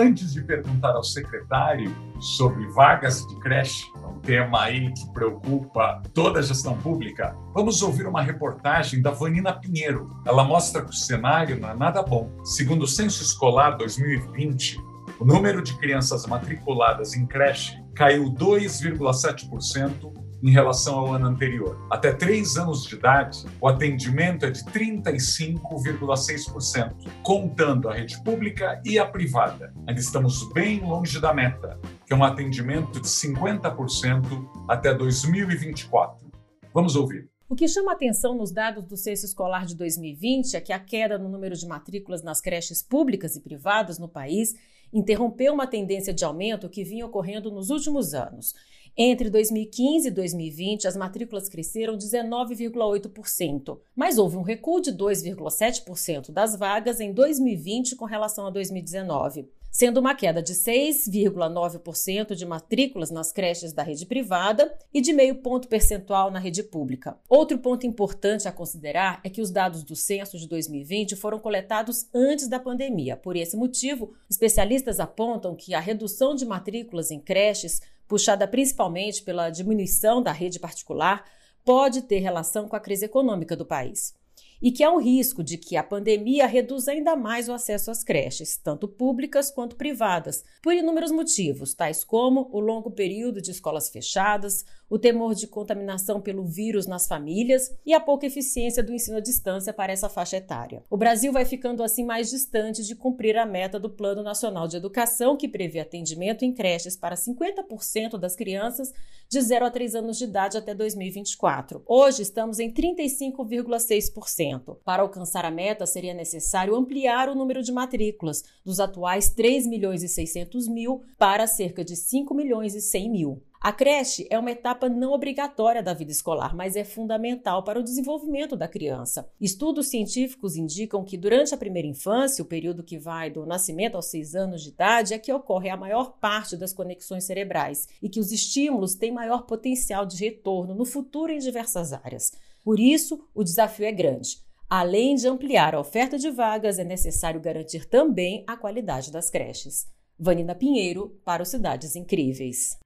Antes 0.00 0.32
de 0.32 0.42
perguntar 0.42 0.92
ao 0.92 1.04
secretário 1.04 1.94
sobre 2.18 2.66
vagas 2.68 3.26
de 3.26 3.38
creche, 3.40 3.84
um 3.96 4.18
tema 4.20 4.62
aí 4.62 4.92
que 4.92 5.12
preocupa 5.12 6.02
toda 6.14 6.40
a 6.40 6.42
gestão 6.42 6.76
pública, 6.78 7.36
vamos 7.54 7.82
ouvir 7.82 8.06
uma 8.06 8.22
reportagem 8.22 9.02
da 9.02 9.10
Vanina 9.10 9.52
Pinheiro. 9.52 10.10
Ela 10.26 10.42
mostra 10.42 10.82
que 10.82 10.90
o 10.90 10.94
cenário 10.94 11.60
não 11.60 11.70
é 11.70 11.74
nada 11.74 12.02
bom. 12.02 12.30
Segundo 12.44 12.82
o 12.84 12.88
Censo 12.88 13.22
Escolar 13.22 13.76
2020, 13.76 14.80
o 15.18 15.24
número 15.24 15.62
de 15.62 15.76
crianças 15.78 16.26
matriculadas 16.26 17.14
em 17.14 17.26
creche 17.26 17.78
caiu 17.94 18.32
2,7% 18.32 20.29
em 20.42 20.50
relação 20.50 20.98
ao 20.98 21.14
ano 21.14 21.26
anterior. 21.26 21.78
Até 21.90 22.12
três 22.12 22.56
anos 22.56 22.84
de 22.84 22.94
idade, 22.94 23.44
o 23.60 23.68
atendimento 23.68 24.46
é 24.46 24.50
de 24.50 24.64
35,6%, 24.64 26.94
contando 27.22 27.86
a 27.88 27.94
rede 27.94 28.22
pública 28.22 28.80
e 28.84 28.98
a 28.98 29.06
privada. 29.06 29.72
Ainda 29.86 30.00
estamos 30.00 30.50
bem 30.52 30.80
longe 30.80 31.20
da 31.20 31.34
meta, 31.34 31.78
que 32.06 32.12
é 32.12 32.16
um 32.16 32.24
atendimento 32.24 33.00
de 33.00 33.08
50% 33.08 34.48
até 34.68 34.92
2024. 34.94 36.30
Vamos 36.72 36.94
ouvir. 36.96 37.28
O 37.48 37.56
que 37.56 37.66
chama 37.66 37.92
atenção 37.92 38.36
nos 38.36 38.52
dados 38.52 38.84
do 38.84 38.96
censo 38.96 39.26
escolar 39.26 39.66
de 39.66 39.74
2020 39.74 40.54
é 40.54 40.60
que 40.60 40.72
a 40.72 40.78
queda 40.78 41.18
no 41.18 41.28
número 41.28 41.56
de 41.56 41.66
matrículas 41.66 42.22
nas 42.22 42.40
creches 42.40 42.80
públicas 42.80 43.34
e 43.34 43.40
privadas 43.40 43.98
no 43.98 44.08
país 44.08 44.54
interrompeu 44.92 45.52
uma 45.52 45.66
tendência 45.66 46.14
de 46.14 46.24
aumento 46.24 46.68
que 46.68 46.84
vinha 46.84 47.06
ocorrendo 47.06 47.50
nos 47.50 47.70
últimos 47.70 48.14
anos. 48.14 48.54
Entre 49.02 49.30
2015 49.30 50.08
e 50.08 50.10
2020, 50.10 50.86
as 50.86 50.94
matrículas 50.94 51.48
cresceram 51.48 51.96
19,8%, 51.96 53.80
mas 53.96 54.18
houve 54.18 54.36
um 54.36 54.42
recuo 54.42 54.78
de 54.78 54.92
2,7% 54.92 56.30
das 56.30 56.54
vagas 56.54 57.00
em 57.00 57.10
2020 57.10 57.96
com 57.96 58.04
relação 58.04 58.46
a 58.46 58.50
2019 58.50 59.48
sendo 59.70 60.00
uma 60.00 60.14
queda 60.14 60.42
de 60.42 60.52
6,9% 60.52 62.34
de 62.34 62.44
matrículas 62.44 63.10
nas 63.10 63.30
creches 63.30 63.72
da 63.72 63.82
rede 63.82 64.04
privada 64.04 64.76
e 64.92 65.00
de 65.00 65.12
meio 65.12 65.36
ponto 65.36 65.68
percentual 65.68 66.30
na 66.30 66.38
rede 66.38 66.62
pública. 66.62 67.16
Outro 67.28 67.58
ponto 67.58 67.86
importante 67.86 68.48
a 68.48 68.52
considerar 68.52 69.20
é 69.22 69.30
que 69.30 69.40
os 69.40 69.50
dados 69.50 69.84
do 69.84 69.94
censo 69.94 70.36
de 70.38 70.48
2020 70.48 71.14
foram 71.14 71.38
coletados 71.38 72.08
antes 72.12 72.48
da 72.48 72.58
pandemia. 72.58 73.16
Por 73.16 73.36
esse 73.36 73.56
motivo, 73.56 74.12
especialistas 74.28 74.98
apontam 74.98 75.54
que 75.54 75.72
a 75.72 75.80
redução 75.80 76.34
de 76.34 76.44
matrículas 76.44 77.10
em 77.10 77.20
creches 77.20 77.80
puxada 78.10 78.48
principalmente 78.48 79.22
pela 79.22 79.50
diminuição 79.50 80.20
da 80.20 80.32
rede 80.32 80.58
particular, 80.58 81.24
pode 81.64 82.02
ter 82.02 82.18
relação 82.18 82.66
com 82.66 82.74
a 82.74 82.80
crise 82.80 83.04
econômica 83.04 83.54
do 83.54 83.64
país 83.64 84.18
e 84.60 84.70
que 84.70 84.84
há 84.84 84.92
um 84.92 85.00
risco 85.00 85.42
de 85.42 85.56
que 85.56 85.76
a 85.76 85.82
pandemia 85.82 86.46
reduza 86.46 86.92
ainda 86.92 87.16
mais 87.16 87.48
o 87.48 87.52
acesso 87.52 87.90
às 87.90 88.04
creches, 88.04 88.56
tanto 88.56 88.86
públicas 88.86 89.50
quanto 89.50 89.76
privadas, 89.76 90.44
por 90.62 90.74
inúmeros 90.74 91.10
motivos, 91.10 91.74
tais 91.74 92.04
como 92.04 92.48
o 92.52 92.60
longo 92.60 92.90
período 92.90 93.40
de 93.40 93.50
escolas 93.50 93.88
fechadas, 93.88 94.64
o 94.88 94.98
temor 94.98 95.34
de 95.34 95.46
contaminação 95.46 96.20
pelo 96.20 96.44
vírus 96.44 96.86
nas 96.86 97.06
famílias 97.06 97.72
e 97.86 97.94
a 97.94 98.00
pouca 98.00 98.26
eficiência 98.26 98.82
do 98.82 98.92
ensino 98.92 99.18
à 99.18 99.20
distância 99.20 99.72
para 99.72 99.92
essa 99.92 100.08
faixa 100.08 100.36
etária. 100.36 100.82
O 100.90 100.96
Brasil 100.96 101.32
vai 101.32 101.44
ficando 101.44 101.82
assim 101.82 102.04
mais 102.04 102.28
distante 102.28 102.84
de 102.84 102.96
cumprir 102.96 103.36
a 103.36 103.46
meta 103.46 103.78
do 103.78 103.88
Plano 103.88 104.22
Nacional 104.22 104.66
de 104.66 104.76
Educação, 104.76 105.36
que 105.36 105.48
prevê 105.48 105.78
atendimento 105.78 106.44
em 106.44 106.52
creches 106.52 106.96
para 106.96 107.14
50% 107.14 108.18
das 108.18 108.34
crianças 108.34 108.92
de 109.30 109.40
0 109.40 109.64
a 109.64 109.70
3 109.70 109.94
anos 109.94 110.18
de 110.18 110.24
idade 110.24 110.58
até 110.58 110.74
2024. 110.74 111.84
Hoje 111.86 112.22
estamos 112.22 112.58
em 112.58 112.68
35,6%. 112.68 114.78
Para 114.84 115.02
alcançar 115.02 115.44
a 115.44 115.52
meta, 115.52 115.86
seria 115.86 116.12
necessário 116.12 116.74
ampliar 116.74 117.28
o 117.28 117.34
número 117.36 117.62
de 117.62 117.70
matrículas 117.70 118.42
dos 118.64 118.80
atuais 118.80 119.30
3 119.30 119.68
milhões 119.68 120.02
e 120.02 120.08
600 120.08 120.66
mil 120.66 121.04
para 121.16 121.46
cerca 121.46 121.84
de 121.84 121.94
5 121.94 122.34
milhões 122.34 122.74
e 122.74 122.80
100 122.80 123.08
mil. 123.08 123.40
A 123.62 123.72
creche 123.72 124.26
é 124.30 124.38
uma 124.38 124.50
etapa 124.50 124.88
não 124.88 125.12
obrigatória 125.12 125.82
da 125.82 125.92
vida 125.92 126.10
escolar, 126.10 126.56
mas 126.56 126.76
é 126.76 126.82
fundamental 126.82 127.62
para 127.62 127.78
o 127.78 127.82
desenvolvimento 127.82 128.56
da 128.56 128.66
criança. 128.66 129.30
Estudos 129.38 129.88
científicos 129.88 130.56
indicam 130.56 131.04
que 131.04 131.18
durante 131.18 131.54
a 131.54 131.58
primeira 131.58 131.86
infância, 131.86 132.42
o 132.42 132.46
período 132.46 132.82
que 132.82 132.96
vai 132.96 133.30
do 133.30 133.44
nascimento 133.44 133.96
aos 133.96 134.06
seis 134.06 134.34
anos 134.34 134.62
de 134.62 134.70
idade, 134.70 135.12
é 135.12 135.18
que 135.18 135.30
ocorre 135.30 135.68
a 135.68 135.76
maior 135.76 136.12
parte 136.18 136.56
das 136.56 136.72
conexões 136.72 137.24
cerebrais 137.24 137.86
e 138.00 138.08
que 138.08 138.18
os 138.18 138.32
estímulos 138.32 138.94
têm 138.94 139.12
maior 139.12 139.42
potencial 139.42 140.06
de 140.06 140.16
retorno 140.16 140.74
no 140.74 140.86
futuro 140.86 141.30
em 141.30 141.38
diversas 141.38 141.92
áreas. 141.92 142.32
Por 142.64 142.80
isso, 142.80 143.28
o 143.34 143.44
desafio 143.44 143.84
é 143.84 143.92
grande. 143.92 144.38
Além 144.70 145.16
de 145.16 145.28
ampliar 145.28 145.74
a 145.74 145.80
oferta 145.80 146.16
de 146.16 146.30
vagas, 146.30 146.78
é 146.78 146.84
necessário 146.84 147.38
garantir 147.38 147.84
também 147.84 148.42
a 148.46 148.56
qualidade 148.56 149.12
das 149.12 149.28
creches. 149.28 149.86
Vanina 150.18 150.54
Pinheiro, 150.54 151.20
para 151.26 151.42
o 151.42 151.46
Cidades 151.46 151.94
Incríveis. 151.94 152.80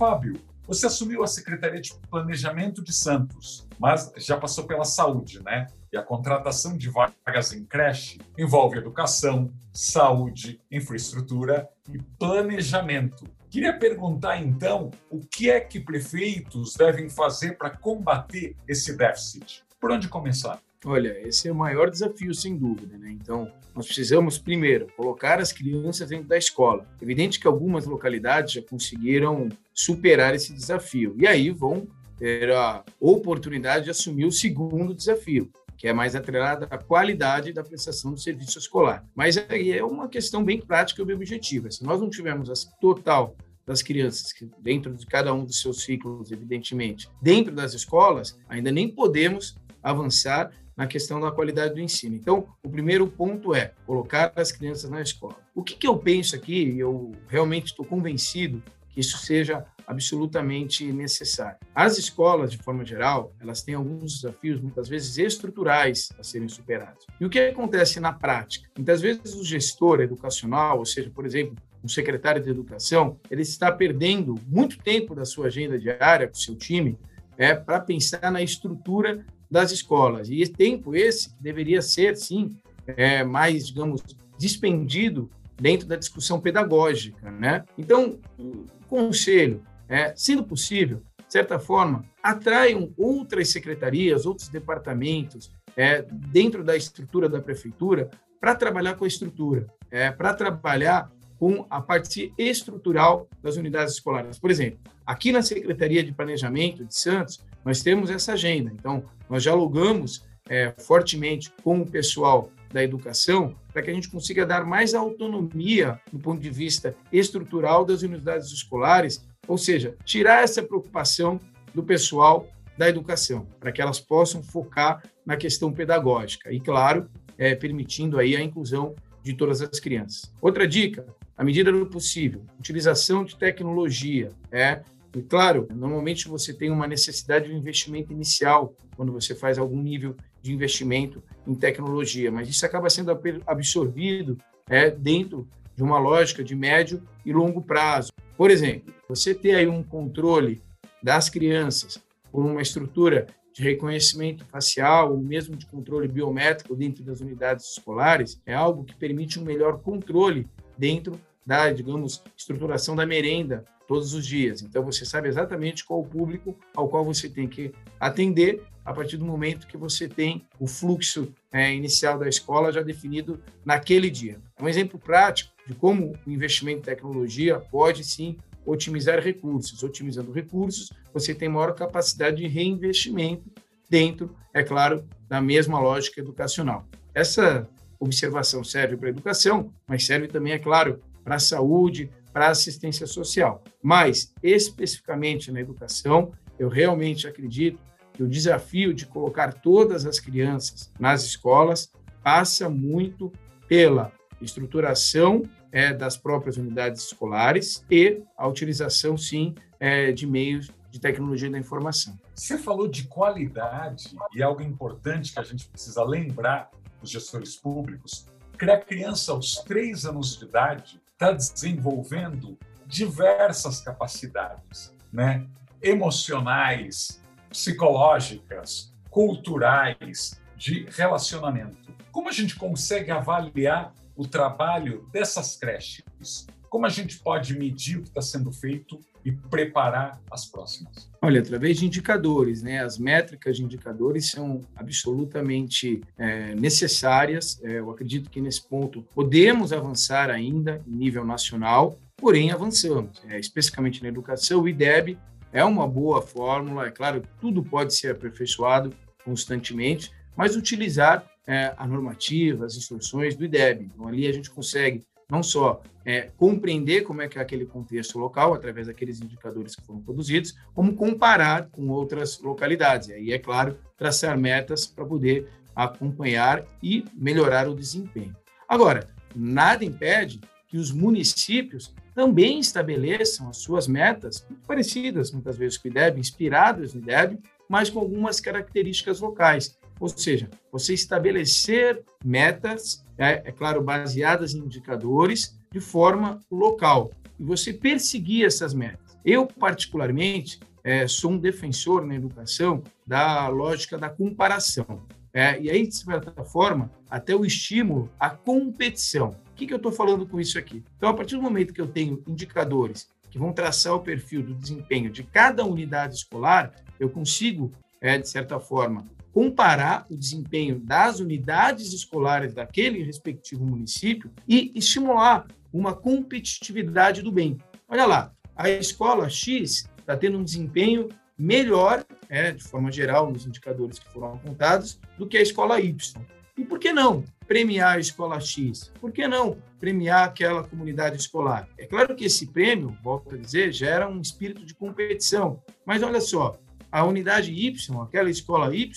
Fábio, 0.00 0.40
você 0.66 0.86
assumiu 0.86 1.22
a 1.22 1.26
Secretaria 1.26 1.78
de 1.78 1.92
Planejamento 2.08 2.82
de 2.82 2.90
Santos, 2.90 3.68
mas 3.78 4.10
já 4.16 4.34
passou 4.34 4.64
pela 4.64 4.86
saúde, 4.86 5.44
né? 5.44 5.66
E 5.92 5.96
a 5.98 6.02
contratação 6.02 6.74
de 6.74 6.88
vagas 6.88 7.52
em 7.52 7.66
creche 7.66 8.18
envolve 8.38 8.78
educação, 8.78 9.52
saúde, 9.74 10.58
infraestrutura 10.72 11.68
e 11.92 11.98
planejamento. 12.18 13.26
Queria 13.50 13.78
perguntar 13.78 14.40
então 14.40 14.90
o 15.10 15.20
que 15.20 15.50
é 15.50 15.60
que 15.60 15.78
prefeitos 15.78 16.74
devem 16.76 17.10
fazer 17.10 17.58
para 17.58 17.68
combater 17.68 18.56
esse 18.66 18.96
déficit. 18.96 19.62
Por 19.78 19.90
onde 19.90 20.08
começar? 20.08 20.62
Olha, 20.84 21.14
esse 21.28 21.46
é 21.46 21.52
o 21.52 21.54
maior 21.54 21.90
desafio, 21.90 22.34
sem 22.34 22.56
dúvida. 22.56 22.96
Né? 22.96 23.10
Então, 23.10 23.52
nós 23.74 23.86
precisamos, 23.86 24.38
primeiro, 24.38 24.86
colocar 24.96 25.38
as 25.38 25.52
crianças 25.52 26.08
dentro 26.08 26.26
da 26.26 26.38
escola. 26.38 26.88
Evidente 27.00 27.38
que 27.38 27.46
algumas 27.46 27.84
localidades 27.84 28.54
já 28.54 28.62
conseguiram 28.62 29.48
superar 29.74 30.34
esse 30.34 30.52
desafio. 30.54 31.14
E 31.18 31.26
aí 31.26 31.50
vão 31.50 31.86
ter 32.16 32.50
a 32.52 32.82
oportunidade 32.98 33.84
de 33.84 33.90
assumir 33.90 34.24
o 34.24 34.32
segundo 34.32 34.94
desafio, 34.94 35.50
que 35.76 35.86
é 35.86 35.92
mais 35.92 36.16
atrelado 36.16 36.66
à 36.70 36.78
qualidade 36.78 37.52
da 37.52 37.62
prestação 37.62 38.12
do 38.12 38.20
serviço 38.20 38.58
escolar. 38.58 39.04
Mas 39.14 39.36
aí 39.36 39.72
é 39.72 39.84
uma 39.84 40.08
questão 40.08 40.42
bem 40.42 40.60
prática 40.60 41.02
e 41.02 41.04
bem 41.04 41.16
objetiva. 41.16 41.70
Se 41.70 41.84
nós 41.84 42.00
não 42.00 42.08
tivermos 42.08 42.50
a 42.50 42.70
total 42.80 43.36
das 43.66 43.82
crianças, 43.82 44.32
dentro 44.58 44.94
de 44.94 45.06
cada 45.06 45.32
um 45.32 45.44
dos 45.44 45.60
seus 45.60 45.82
ciclos, 45.82 46.32
evidentemente, 46.32 47.08
dentro 47.20 47.54
das 47.54 47.74
escolas, 47.74 48.38
ainda 48.48 48.72
nem 48.72 48.88
podemos 48.90 49.56
avançar 49.82 50.50
na 50.80 50.86
questão 50.86 51.20
da 51.20 51.30
qualidade 51.30 51.74
do 51.74 51.80
ensino. 51.80 52.16
Então, 52.16 52.48
o 52.62 52.70
primeiro 52.70 53.06
ponto 53.06 53.54
é 53.54 53.74
colocar 53.84 54.32
as 54.34 54.50
crianças 54.50 54.88
na 54.88 55.02
escola. 55.02 55.36
O 55.54 55.62
que, 55.62 55.76
que 55.76 55.86
eu 55.86 55.98
penso 55.98 56.34
aqui, 56.34 56.78
eu 56.78 57.12
realmente 57.28 57.66
estou 57.66 57.84
convencido 57.84 58.62
que 58.88 58.98
isso 58.98 59.18
seja 59.18 59.66
absolutamente 59.86 60.90
necessário. 60.90 61.58
As 61.74 61.98
escolas, 61.98 62.50
de 62.50 62.56
forma 62.56 62.82
geral, 62.82 63.34
elas 63.38 63.60
têm 63.60 63.74
alguns 63.74 64.22
desafios, 64.22 64.58
muitas 64.58 64.88
vezes 64.88 65.18
estruturais, 65.18 66.08
a 66.18 66.22
serem 66.22 66.48
superados. 66.48 67.04
E 67.20 67.26
o 67.26 67.28
que 67.28 67.38
acontece 67.38 68.00
na 68.00 68.14
prática? 68.14 68.66
Muitas 68.74 69.02
vezes 69.02 69.34
o 69.34 69.44
gestor 69.44 70.00
educacional, 70.00 70.78
ou 70.78 70.86
seja, 70.86 71.10
por 71.10 71.26
exemplo, 71.26 71.56
um 71.84 71.88
secretário 71.88 72.42
de 72.42 72.48
educação, 72.48 73.20
ele 73.30 73.42
está 73.42 73.70
perdendo 73.70 74.34
muito 74.46 74.78
tempo 74.78 75.14
da 75.14 75.26
sua 75.26 75.48
agenda 75.48 75.78
diária 75.78 76.26
com 76.26 76.32
o 76.32 76.40
seu 76.40 76.56
time 76.56 76.98
é, 77.36 77.54
para 77.54 77.80
pensar 77.80 78.32
na 78.32 78.40
estrutura 78.40 79.26
das 79.50 79.72
escolas. 79.72 80.28
E 80.30 80.46
tempo 80.46 80.94
esse 80.94 81.34
deveria 81.40 81.82
ser, 81.82 82.16
sim, 82.16 82.56
é, 82.86 83.24
mais, 83.24 83.66
digamos, 83.66 84.02
dispendido 84.38 85.30
dentro 85.60 85.86
da 85.86 85.96
discussão 85.96 86.40
pedagógica, 86.40 87.30
né? 87.30 87.64
Então, 87.76 88.18
o 88.38 88.64
conselho, 88.88 89.62
é, 89.88 90.12
sendo 90.16 90.44
possível, 90.44 91.02
de 91.18 91.32
certa 91.32 91.58
forma, 91.58 92.04
atraiam 92.22 92.92
outras 92.96 93.50
secretarias, 93.50 94.24
outros 94.24 94.48
departamentos 94.48 95.52
é, 95.76 96.02
dentro 96.10 96.64
da 96.64 96.76
estrutura 96.76 97.28
da 97.28 97.40
prefeitura 97.40 98.10
para 98.40 98.54
trabalhar 98.54 98.94
com 98.94 99.04
a 99.04 99.08
estrutura, 99.08 99.66
é, 99.90 100.10
para 100.10 100.32
trabalhar 100.32 101.10
com 101.38 101.66
a 101.70 101.80
parte 101.80 102.32
estrutural 102.36 103.28
das 103.42 103.56
unidades 103.56 103.94
escolares. 103.94 104.38
Por 104.38 104.50
exemplo, 104.50 104.78
aqui 105.06 105.32
na 105.32 105.42
Secretaria 105.42 106.02
de 106.02 106.12
Planejamento 106.12 106.84
de 106.84 106.94
Santos, 106.94 107.42
nós 107.64 107.82
temos 107.82 108.10
essa 108.10 108.32
agenda. 108.32 108.72
Então, 108.74 109.04
nós 109.28 109.42
dialogamos 109.42 110.24
é, 110.48 110.74
fortemente 110.78 111.52
com 111.62 111.80
o 111.80 111.86
pessoal 111.86 112.50
da 112.72 112.82
educação 112.82 113.54
para 113.72 113.82
que 113.82 113.90
a 113.90 113.94
gente 113.94 114.08
consiga 114.08 114.46
dar 114.46 114.64
mais 114.64 114.94
autonomia 114.94 116.00
do 116.12 116.18
ponto 116.18 116.40
de 116.40 116.50
vista 116.50 116.94
estrutural 117.12 117.84
das 117.84 118.02
unidades 118.02 118.50
escolares, 118.50 119.24
ou 119.46 119.58
seja, 119.58 119.96
tirar 120.04 120.42
essa 120.42 120.62
preocupação 120.62 121.40
do 121.74 121.82
pessoal 121.82 122.48
da 122.76 122.88
educação, 122.88 123.46
para 123.58 123.70
que 123.70 123.82
elas 123.82 124.00
possam 124.00 124.42
focar 124.42 125.02
na 125.24 125.36
questão 125.36 125.72
pedagógica 125.72 126.52
e, 126.52 126.58
claro, 126.60 127.08
é, 127.36 127.54
permitindo 127.54 128.18
aí 128.18 128.36
a 128.36 128.42
inclusão 128.42 128.94
de 129.22 129.34
todas 129.34 129.60
as 129.60 129.78
crianças. 129.78 130.32
Outra 130.40 130.66
dica, 130.66 131.06
à 131.36 131.44
medida 131.44 131.70
do 131.70 131.86
possível, 131.86 132.42
utilização 132.58 133.24
de 133.24 133.36
tecnologia, 133.36 134.30
é 134.50 134.82
e 135.14 135.22
claro, 135.22 135.66
normalmente 135.74 136.28
você 136.28 136.52
tem 136.54 136.70
uma 136.70 136.86
necessidade 136.86 137.48
de 137.48 137.54
um 137.54 137.58
investimento 137.58 138.12
inicial 138.12 138.74
quando 138.96 139.12
você 139.12 139.34
faz 139.34 139.58
algum 139.58 139.82
nível 139.82 140.16
de 140.40 140.52
investimento 140.52 141.22
em 141.46 141.54
tecnologia, 141.54 142.30
mas 142.30 142.48
isso 142.48 142.64
acaba 142.64 142.88
sendo 142.88 143.10
absorvido 143.46 144.38
é, 144.68 144.90
dentro 144.90 145.48
de 145.74 145.82
uma 145.82 145.98
lógica 145.98 146.44
de 146.44 146.54
médio 146.54 147.02
e 147.24 147.32
longo 147.32 147.60
prazo. 147.60 148.12
Por 148.36 148.50
exemplo, 148.50 148.94
você 149.08 149.34
ter 149.34 149.54
aí 149.54 149.66
um 149.66 149.82
controle 149.82 150.62
das 151.02 151.28
crianças 151.28 151.98
por 152.30 152.44
uma 152.44 152.62
estrutura 152.62 153.26
de 153.52 153.62
reconhecimento 153.62 154.44
facial 154.44 155.12
ou 155.12 155.18
mesmo 155.18 155.56
de 155.56 155.66
controle 155.66 156.06
biométrico 156.06 156.76
dentro 156.76 157.02
das 157.02 157.20
unidades 157.20 157.66
escolares 157.72 158.40
é 158.46 158.54
algo 158.54 158.84
que 158.84 158.94
permite 158.94 159.40
um 159.40 159.44
melhor 159.44 159.80
controle 159.80 160.46
dentro 160.78 161.20
da, 161.44 161.72
digamos, 161.72 162.22
estruturação 162.36 162.94
da 162.94 163.04
merenda 163.04 163.64
todos 163.90 164.14
os 164.14 164.24
dias. 164.24 164.62
Então 164.62 164.84
você 164.84 165.04
sabe 165.04 165.26
exatamente 165.26 165.84
qual 165.84 165.98
o 165.98 166.06
público 166.06 166.56
ao 166.76 166.88
qual 166.88 167.04
você 167.04 167.28
tem 167.28 167.48
que 167.48 167.72
atender 167.98 168.62
a 168.84 168.92
partir 168.92 169.16
do 169.16 169.24
momento 169.24 169.66
que 169.66 169.76
você 169.76 170.06
tem 170.06 170.46
o 170.60 170.68
fluxo 170.68 171.34
é, 171.52 171.74
inicial 171.74 172.16
da 172.16 172.28
escola 172.28 172.72
já 172.72 172.82
definido 172.82 173.42
naquele 173.64 174.08
dia. 174.08 174.38
Um 174.62 174.68
exemplo 174.68 174.96
prático 174.96 175.50
de 175.66 175.74
como 175.74 176.12
o 176.24 176.30
investimento 176.30 176.78
em 176.78 176.84
tecnologia 176.84 177.58
pode 177.58 178.04
sim 178.04 178.36
otimizar 178.64 179.18
recursos. 179.18 179.82
Otimizando 179.82 180.30
recursos, 180.30 180.92
você 181.12 181.34
tem 181.34 181.48
maior 181.48 181.74
capacidade 181.74 182.36
de 182.36 182.46
reinvestimento 182.46 183.50
dentro, 183.88 184.36
é 184.54 184.62
claro, 184.62 185.04
da 185.28 185.40
mesma 185.40 185.80
lógica 185.80 186.20
educacional. 186.20 186.86
Essa 187.12 187.68
observação 187.98 188.62
serve 188.62 188.96
para 188.96 189.08
a 189.08 189.10
educação, 189.10 189.74
mas 189.84 190.06
serve 190.06 190.28
também, 190.28 190.52
é 190.52 190.60
claro, 190.60 191.02
para 191.24 191.34
a 191.34 191.40
saúde, 191.40 192.08
para 192.32 192.48
assistência 192.48 193.06
social. 193.06 193.62
Mas, 193.82 194.32
especificamente 194.42 195.50
na 195.50 195.60
educação, 195.60 196.32
eu 196.58 196.68
realmente 196.68 197.26
acredito 197.26 197.78
que 198.12 198.22
o 198.22 198.28
desafio 198.28 198.92
de 198.92 199.06
colocar 199.06 199.52
todas 199.54 200.04
as 200.06 200.20
crianças 200.20 200.92
nas 200.98 201.24
escolas 201.24 201.90
passa 202.22 202.68
muito 202.68 203.32
pela 203.66 204.12
estruturação 204.40 205.42
é, 205.72 205.92
das 205.92 206.16
próprias 206.16 206.56
unidades 206.56 207.04
escolares 207.04 207.84
e 207.90 208.22
a 208.36 208.46
utilização, 208.46 209.16
sim, 209.16 209.54
é, 209.78 210.12
de 210.12 210.26
meios 210.26 210.70
de 210.90 211.00
tecnologia 211.00 211.48
da 211.48 211.58
informação. 211.58 212.18
Você 212.34 212.58
falou 212.58 212.88
de 212.88 213.04
qualidade 213.04 214.16
e 214.34 214.42
algo 214.42 214.60
importante 214.60 215.32
que 215.32 215.38
a 215.38 215.44
gente 215.44 215.68
precisa 215.68 216.02
lembrar 216.02 216.70
os 217.00 217.10
gestores 217.10 217.54
públicos, 217.56 218.26
que 218.58 218.70
a 218.70 218.78
criança 218.78 219.32
aos 219.32 219.54
três 219.64 220.04
anos 220.04 220.36
de 220.36 220.44
idade 220.44 221.00
está 221.20 221.32
desenvolvendo 221.32 222.58
diversas 222.86 223.82
capacidades, 223.82 224.96
né? 225.12 225.46
emocionais, 225.82 227.22
psicológicas, 227.52 228.94
culturais, 229.10 230.40
de 230.56 230.86
relacionamento. 230.90 231.94
Como 232.10 232.30
a 232.30 232.32
gente 232.32 232.56
consegue 232.56 233.10
avaliar 233.10 233.92
o 234.16 234.26
trabalho 234.26 235.06
dessas 235.12 235.56
creches? 235.56 236.46
Como 236.70 236.86
a 236.86 236.90
gente 236.90 237.18
pode 237.18 237.58
medir 237.58 237.98
o 237.98 238.02
que 238.02 238.08
está 238.08 238.22
sendo 238.22 238.50
feito 238.50 238.98
e 239.24 239.32
preparar 239.32 240.20
as 240.30 240.46
próximas? 240.46 241.10
Olha, 241.22 241.40
através 241.40 241.78
de 241.78 241.86
indicadores, 241.86 242.62
né? 242.62 242.82
As 242.82 242.98
métricas 242.98 243.56
de 243.56 243.64
indicadores 243.64 244.30
são 244.30 244.60
absolutamente 244.74 246.02
é, 246.18 246.54
necessárias. 246.54 247.60
É, 247.62 247.78
eu 247.78 247.90
acredito 247.90 248.30
que 248.30 248.40
nesse 248.40 248.66
ponto 248.66 249.02
podemos 249.14 249.72
avançar 249.72 250.30
ainda 250.30 250.82
em 250.86 250.92
nível 250.92 251.24
nacional, 251.24 251.98
porém 252.16 252.50
avançamos. 252.50 253.22
É, 253.28 253.38
especificamente 253.38 254.02
na 254.02 254.08
educação, 254.08 254.62
o 254.62 254.68
IDEB 254.68 255.18
é 255.52 255.64
uma 255.64 255.86
boa 255.86 256.22
fórmula. 256.22 256.86
É 256.86 256.90
claro, 256.90 257.22
tudo 257.40 257.62
pode 257.62 257.94
ser 257.94 258.12
aperfeiçoado 258.12 258.92
constantemente, 259.24 260.10
mas 260.36 260.56
utilizar 260.56 261.24
é, 261.46 261.74
a 261.76 261.86
normativa, 261.86 262.64
as 262.64 262.76
instruções 262.76 263.36
do 263.36 263.44
IDEB. 263.44 263.90
Então, 263.92 264.06
ali 264.06 264.26
a 264.26 264.32
gente 264.32 264.50
consegue 264.50 265.02
não 265.30 265.42
só 265.42 265.82
é, 266.04 266.30
compreender 266.36 267.02
como 267.02 267.22
é 267.22 267.28
que 267.28 267.38
é 267.38 267.42
aquele 267.42 267.66
contexto 267.66 268.18
local, 268.18 268.54
através 268.54 268.86
daqueles 268.86 269.20
indicadores 269.20 269.76
que 269.76 269.82
foram 269.82 270.00
produzidos, 270.00 270.56
como 270.74 270.94
comparar 270.94 271.68
com 271.70 271.88
outras 271.88 272.40
localidades. 272.40 273.08
E 273.08 273.12
aí, 273.12 273.32
é 273.32 273.38
claro, 273.38 273.78
traçar 273.96 274.38
metas 274.38 274.86
para 274.86 275.04
poder 275.04 275.48
acompanhar 275.74 276.64
e 276.82 277.04
melhorar 277.14 277.68
o 277.68 277.74
desempenho. 277.74 278.34
Agora, 278.68 279.08
nada 279.34 279.84
impede 279.84 280.40
que 280.68 280.76
os 280.76 280.92
municípios 280.92 281.94
também 282.14 282.60
estabeleçam 282.60 283.48
as 283.48 283.58
suas 283.58 283.88
metas, 283.88 284.46
parecidas 284.66 285.32
muitas 285.32 285.56
vezes 285.56 285.78
com 285.78 285.88
o 285.88 285.90
IDEB, 285.90 286.20
inspiradas 286.20 286.94
no 286.94 287.00
IDEB, 287.00 287.38
mas 287.68 287.88
com 287.88 288.00
algumas 288.00 288.40
características 288.40 289.20
locais. 289.20 289.78
Ou 290.00 290.08
seja, 290.08 290.48
você 290.72 290.94
estabelecer 290.94 292.02
metas, 292.24 293.04
é, 293.18 293.42
é 293.44 293.52
claro, 293.52 293.82
baseadas 293.82 294.54
em 294.54 294.60
indicadores, 294.60 295.54
de 295.70 295.78
forma 295.78 296.40
local, 296.50 297.12
e 297.38 297.44
você 297.44 297.72
perseguir 297.72 298.46
essas 298.46 298.72
metas. 298.72 299.18
Eu, 299.22 299.46
particularmente, 299.46 300.58
é, 300.82 301.06
sou 301.06 301.32
um 301.32 301.38
defensor 301.38 302.06
na 302.06 302.14
educação 302.14 302.82
da 303.06 303.46
lógica 303.48 303.98
da 303.98 304.08
comparação. 304.08 305.02
É, 305.32 305.60
e 305.60 305.70
aí, 305.70 305.86
de 305.86 305.94
certa 305.94 306.44
forma, 306.44 306.90
até 307.08 307.36
o 307.36 307.44
estímulo 307.44 308.10
à 308.18 308.30
competição. 308.30 309.36
O 309.52 309.54
que, 309.54 309.66
que 309.66 309.72
eu 309.72 309.76
estou 309.76 309.92
falando 309.92 310.26
com 310.26 310.40
isso 310.40 310.58
aqui? 310.58 310.82
Então, 310.96 311.10
a 311.10 311.14
partir 311.14 311.36
do 311.36 311.42
momento 311.42 311.74
que 311.74 311.80
eu 311.80 311.86
tenho 311.86 312.22
indicadores 312.26 313.08
que 313.30 313.38
vão 313.38 313.52
traçar 313.52 313.94
o 313.94 314.00
perfil 314.00 314.42
do 314.42 314.54
desempenho 314.54 315.10
de 315.10 315.22
cada 315.22 315.64
unidade 315.64 316.14
escolar, 316.14 316.74
eu 316.98 317.08
consigo, 317.08 317.70
é, 318.00 318.18
de 318.18 318.28
certa 318.28 318.58
forma, 318.58 319.04
comparar 319.32 320.06
o 320.10 320.16
desempenho 320.16 320.80
das 320.80 321.20
unidades 321.20 321.92
escolares 321.92 322.54
daquele 322.54 323.02
respectivo 323.02 323.64
município 323.64 324.30
e 324.46 324.72
estimular 324.74 325.46
uma 325.72 325.94
competitividade 325.94 327.22
do 327.22 327.30
bem. 327.30 327.58
Olha 327.88 328.06
lá, 328.06 328.32
a 328.56 328.68
escola 328.68 329.28
X 329.28 329.88
está 329.98 330.16
tendo 330.16 330.38
um 330.38 330.44
desempenho 330.44 331.08
melhor, 331.38 332.04
é, 332.28 332.52
de 332.52 332.62
forma 332.62 332.92
geral, 332.92 333.30
nos 333.32 333.46
indicadores 333.46 333.98
que 333.98 334.12
foram 334.12 334.34
apontados, 334.34 335.00
do 335.16 335.26
que 335.26 335.38
a 335.38 335.42
escola 335.42 335.80
Y. 335.80 336.22
E 336.58 336.64
por 336.64 336.78
que 336.78 336.92
não 336.92 337.24
premiar 337.46 337.96
a 337.96 338.00
escola 338.00 338.38
X? 338.38 338.92
Por 339.00 339.10
que 339.10 339.26
não 339.26 339.56
premiar 339.78 340.28
aquela 340.28 340.62
comunidade 340.62 341.16
escolar? 341.16 341.66
É 341.78 341.86
claro 341.86 342.14
que 342.14 342.26
esse 342.26 342.46
prêmio, 342.46 342.94
volto 343.02 343.34
a 343.34 343.38
dizer, 343.38 343.72
gera 343.72 344.06
um 344.06 344.20
espírito 344.20 344.66
de 344.66 344.74
competição. 344.74 345.62
Mas 345.86 346.02
olha 346.02 346.20
só, 346.20 346.58
a 346.90 347.04
unidade 347.04 347.52
Y, 347.52 348.02
aquela 348.02 348.30
escola 348.30 348.74
Y, 348.74 348.90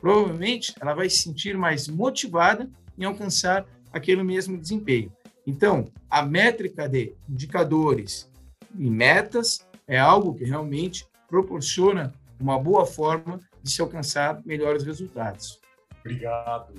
provavelmente 0.00 0.74
ela 0.80 0.94
vai 0.94 1.08
se 1.08 1.18
sentir 1.18 1.56
mais 1.56 1.88
motivada 1.88 2.68
em 2.98 3.04
alcançar 3.04 3.66
aquele 3.92 4.22
mesmo 4.22 4.58
desempenho. 4.58 5.12
Então, 5.46 5.88
a 6.08 6.22
métrica 6.22 6.88
de 6.88 7.14
indicadores 7.28 8.30
e 8.78 8.88
metas 8.88 9.66
é 9.86 9.98
algo 9.98 10.34
que 10.34 10.44
realmente 10.44 11.06
proporciona 11.28 12.12
uma 12.38 12.58
boa 12.58 12.86
forma 12.86 13.40
de 13.62 13.70
se 13.70 13.80
alcançar 13.80 14.40
melhores 14.44 14.84
resultados. 14.84 15.60
Obrigado. 16.00 16.74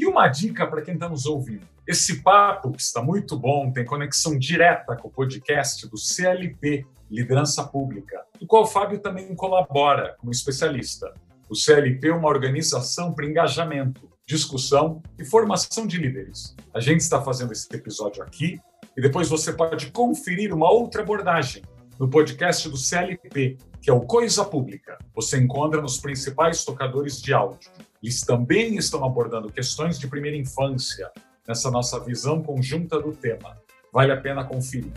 E 0.00 0.06
uma 0.06 0.28
dica 0.28 0.66
para 0.66 0.80
quem 0.80 0.94
está 0.94 1.10
nos 1.10 1.26
ouvindo. 1.26 1.68
Esse 1.86 2.22
papo, 2.22 2.72
que 2.72 2.80
está 2.80 3.02
muito 3.02 3.38
bom, 3.38 3.70
tem 3.70 3.84
conexão 3.84 4.38
direta 4.38 4.96
com 4.96 5.08
o 5.08 5.10
podcast 5.10 5.86
do 5.86 5.98
CLP, 5.98 6.86
Liderança 7.10 7.62
Pública, 7.64 8.24
do 8.40 8.46
qual 8.46 8.62
o 8.62 8.66
Fábio 8.66 8.98
também 8.98 9.34
colabora 9.34 10.16
como 10.18 10.32
especialista. 10.32 11.12
O 11.50 11.54
CLP 11.54 12.08
é 12.08 12.14
uma 12.14 12.30
organização 12.30 13.12
para 13.12 13.26
engajamento, 13.26 14.08
discussão 14.26 15.02
e 15.18 15.24
formação 15.26 15.86
de 15.86 15.98
líderes. 15.98 16.56
A 16.72 16.80
gente 16.80 17.00
está 17.00 17.20
fazendo 17.20 17.52
esse 17.52 17.68
episódio 17.70 18.22
aqui 18.22 18.58
e 18.96 19.02
depois 19.02 19.28
você 19.28 19.52
pode 19.52 19.90
conferir 19.90 20.54
uma 20.54 20.72
outra 20.72 21.02
abordagem 21.02 21.62
no 21.98 22.08
podcast 22.08 22.66
do 22.70 22.78
CLP, 22.78 23.58
que 23.82 23.90
é 23.90 23.92
o 23.92 24.00
Coisa 24.00 24.46
Pública. 24.46 24.96
Você 25.14 25.36
encontra 25.36 25.82
nos 25.82 25.98
principais 25.98 26.64
tocadores 26.64 27.20
de 27.20 27.34
áudio. 27.34 27.70
Eles 28.02 28.22
também 28.22 28.76
estão 28.78 29.04
abordando 29.04 29.52
questões 29.52 29.98
de 29.98 30.08
primeira 30.08 30.34
infância, 30.34 31.10
nessa 31.46 31.70
nossa 31.70 32.00
visão 32.00 32.42
conjunta 32.42 32.98
do 32.98 33.12
tema. 33.12 33.58
Vale 33.92 34.10
a 34.10 34.16
pena 34.18 34.42
conferir. 34.42 34.90